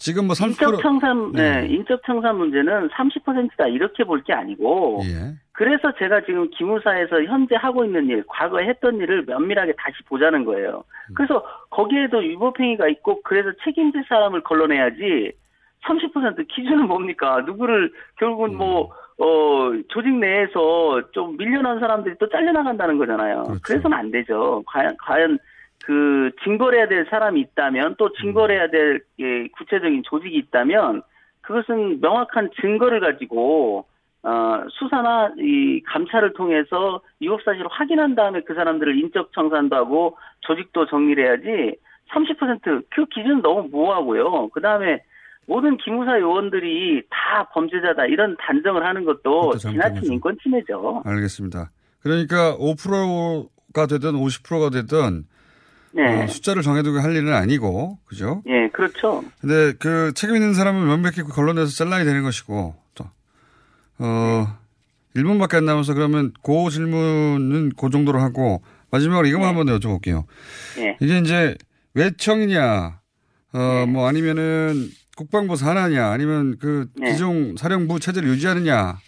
[0.00, 1.60] 지금 뭐 30% 인적 청산, 네.
[1.60, 5.00] 네, 인적 청산 문제는 30%다 이렇게 볼 게 아니고.
[5.04, 5.34] 예.
[5.52, 10.84] 그래서 제가 지금 기무사에서 현재 하고 있는 일, 과거에 했던 일을 면밀하게 다시 보자는 거예요.
[11.10, 11.14] 음.
[11.14, 15.32] 그래서 거기에도 위법행위가 있고 그래서 책임질 사람을 걸러내야지
[15.86, 17.42] 30% 기준은 뭡니까?
[17.44, 19.22] 누구를 결국은 뭐, 음.
[19.22, 23.42] 어, 조직 내에서 좀 밀려난 사람들이 또 잘려나간다는 거잖아요.
[23.44, 23.60] 그렇죠.
[23.62, 24.62] 그래서는 안 되죠.
[24.66, 25.38] 과연, 과연
[25.90, 31.02] 그 징벌 해야 될 사람이 있다면 또 징벌 해야 될 예, 구체적인 조직이 있다면
[31.40, 33.86] 그것은 명확한 증거를 가지고
[34.22, 40.86] 어, 수사나 이 감찰을 통해서 유법 사실을 확인한 다음에 그 사람들을 인적 청산도 하고 조직도
[40.86, 41.76] 정리를 해야지
[42.12, 44.50] 30%그 기준 너무 모호하고요.
[44.50, 45.02] 그 다음에
[45.46, 51.02] 모든 기무사 요원들이 다 범죄자다 이런 단정을 하는 것도 지나친 인권 침해죠.
[51.04, 51.72] 알겠습니다.
[52.00, 55.24] 그러니까 5%가 되든 50%가 되든
[55.92, 56.22] 네.
[56.22, 58.42] 어, 숫자를 정해두고 할 일은 아니고 그죠?
[58.46, 59.24] 예, 그렇죠.
[59.40, 63.04] 근데 그 책임 있는 사람은 명백히 걸러내서 잘라야 되는 것이고 또
[63.98, 64.58] 어,
[65.16, 70.24] 1분밖에 안 남아서 그러면 그 질문은 그 정도로 하고 마지막으로 이것만 한번 더 여쭤볼게요.
[70.78, 70.96] 예.
[71.00, 71.56] 이게 이제
[71.94, 73.00] 외청이냐,
[73.52, 77.12] 어, 뭐 아니면은 국방부 산하냐, 아니면 그 네.
[77.12, 78.98] 기종 사령부 체제를 유지하느냐,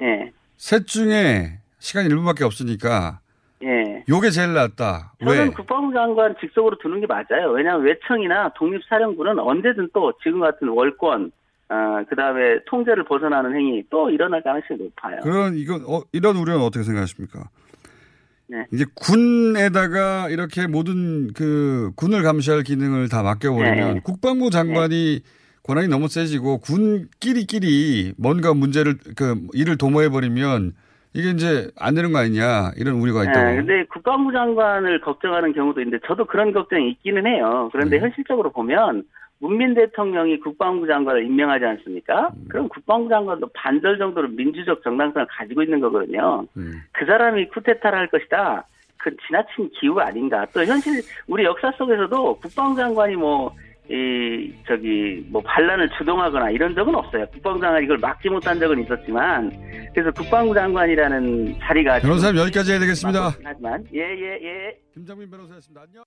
[0.00, 0.32] 예.
[0.56, 3.20] 셋 중에 시간이 1분밖에 없으니까
[3.62, 4.04] 예.
[4.08, 5.12] 요게 제일 낫다.
[5.20, 5.36] 왜?
[5.36, 7.52] 저는 국방부 장관 직속으로 두는 게 맞아요.
[7.52, 11.30] 왜냐하면 외청이나 독립사령부는 언제든 또 지금 같은 월권,
[11.68, 15.20] 어, 그 다음에 통제를 벗어나는 행위 또 일어날 가능성이 높아요.
[15.22, 17.48] 그런 이건 어, 이런 우려는 어떻게 생각하십니까?
[18.48, 18.66] 네.
[18.72, 24.00] 이제 군에다가 이렇게 모든 그 군을 감시할 기능을 다 맡겨버리면 네.
[24.04, 25.20] 국방부 장관이
[25.62, 30.74] 권한이 너무 세지고 군끼리끼리 뭔가 문제를 그 일을 도모해버리면
[31.14, 33.38] 이게 이제 안 되는 거 아니냐 이런 우려가 있다고.
[33.38, 37.68] 네, 근데 국방부 장관을 걱정하는 경우도 있는데 저도 그런 걱정이 있기는 해요.
[37.72, 38.02] 그런데 네.
[38.02, 39.04] 현실적으로 보면
[39.38, 42.30] 문민 대통령이 국방부 장관을 임명하지 않습니까?
[42.34, 42.44] 음.
[42.48, 46.46] 그럼 국방부 장관도 반절 정도로 민주적 정당성을 가지고 있는 거거든요.
[46.56, 46.80] 음.
[46.92, 48.64] 그 사람이 쿠데타를 할 것이다.
[48.98, 50.46] 그 지나친 기우 아닌가.
[50.54, 53.52] 또 현실 우리 역사 속에서도 국방부 장관이 뭐
[53.90, 57.26] 이 저기 뭐 반란을 주동하거나 이런 적은 없어요.
[57.26, 59.50] 국방부 장관이 이걸 막지 못한 적은 있었지만
[59.92, 63.32] 그래서 국방부 장관이라는 자리가 변호사님 여기까지 해야 되겠습니다.
[63.42, 64.78] 하지만 예예 예, 예.
[64.94, 65.82] 김정민 변호사였습니다.
[65.82, 66.04] 안녕.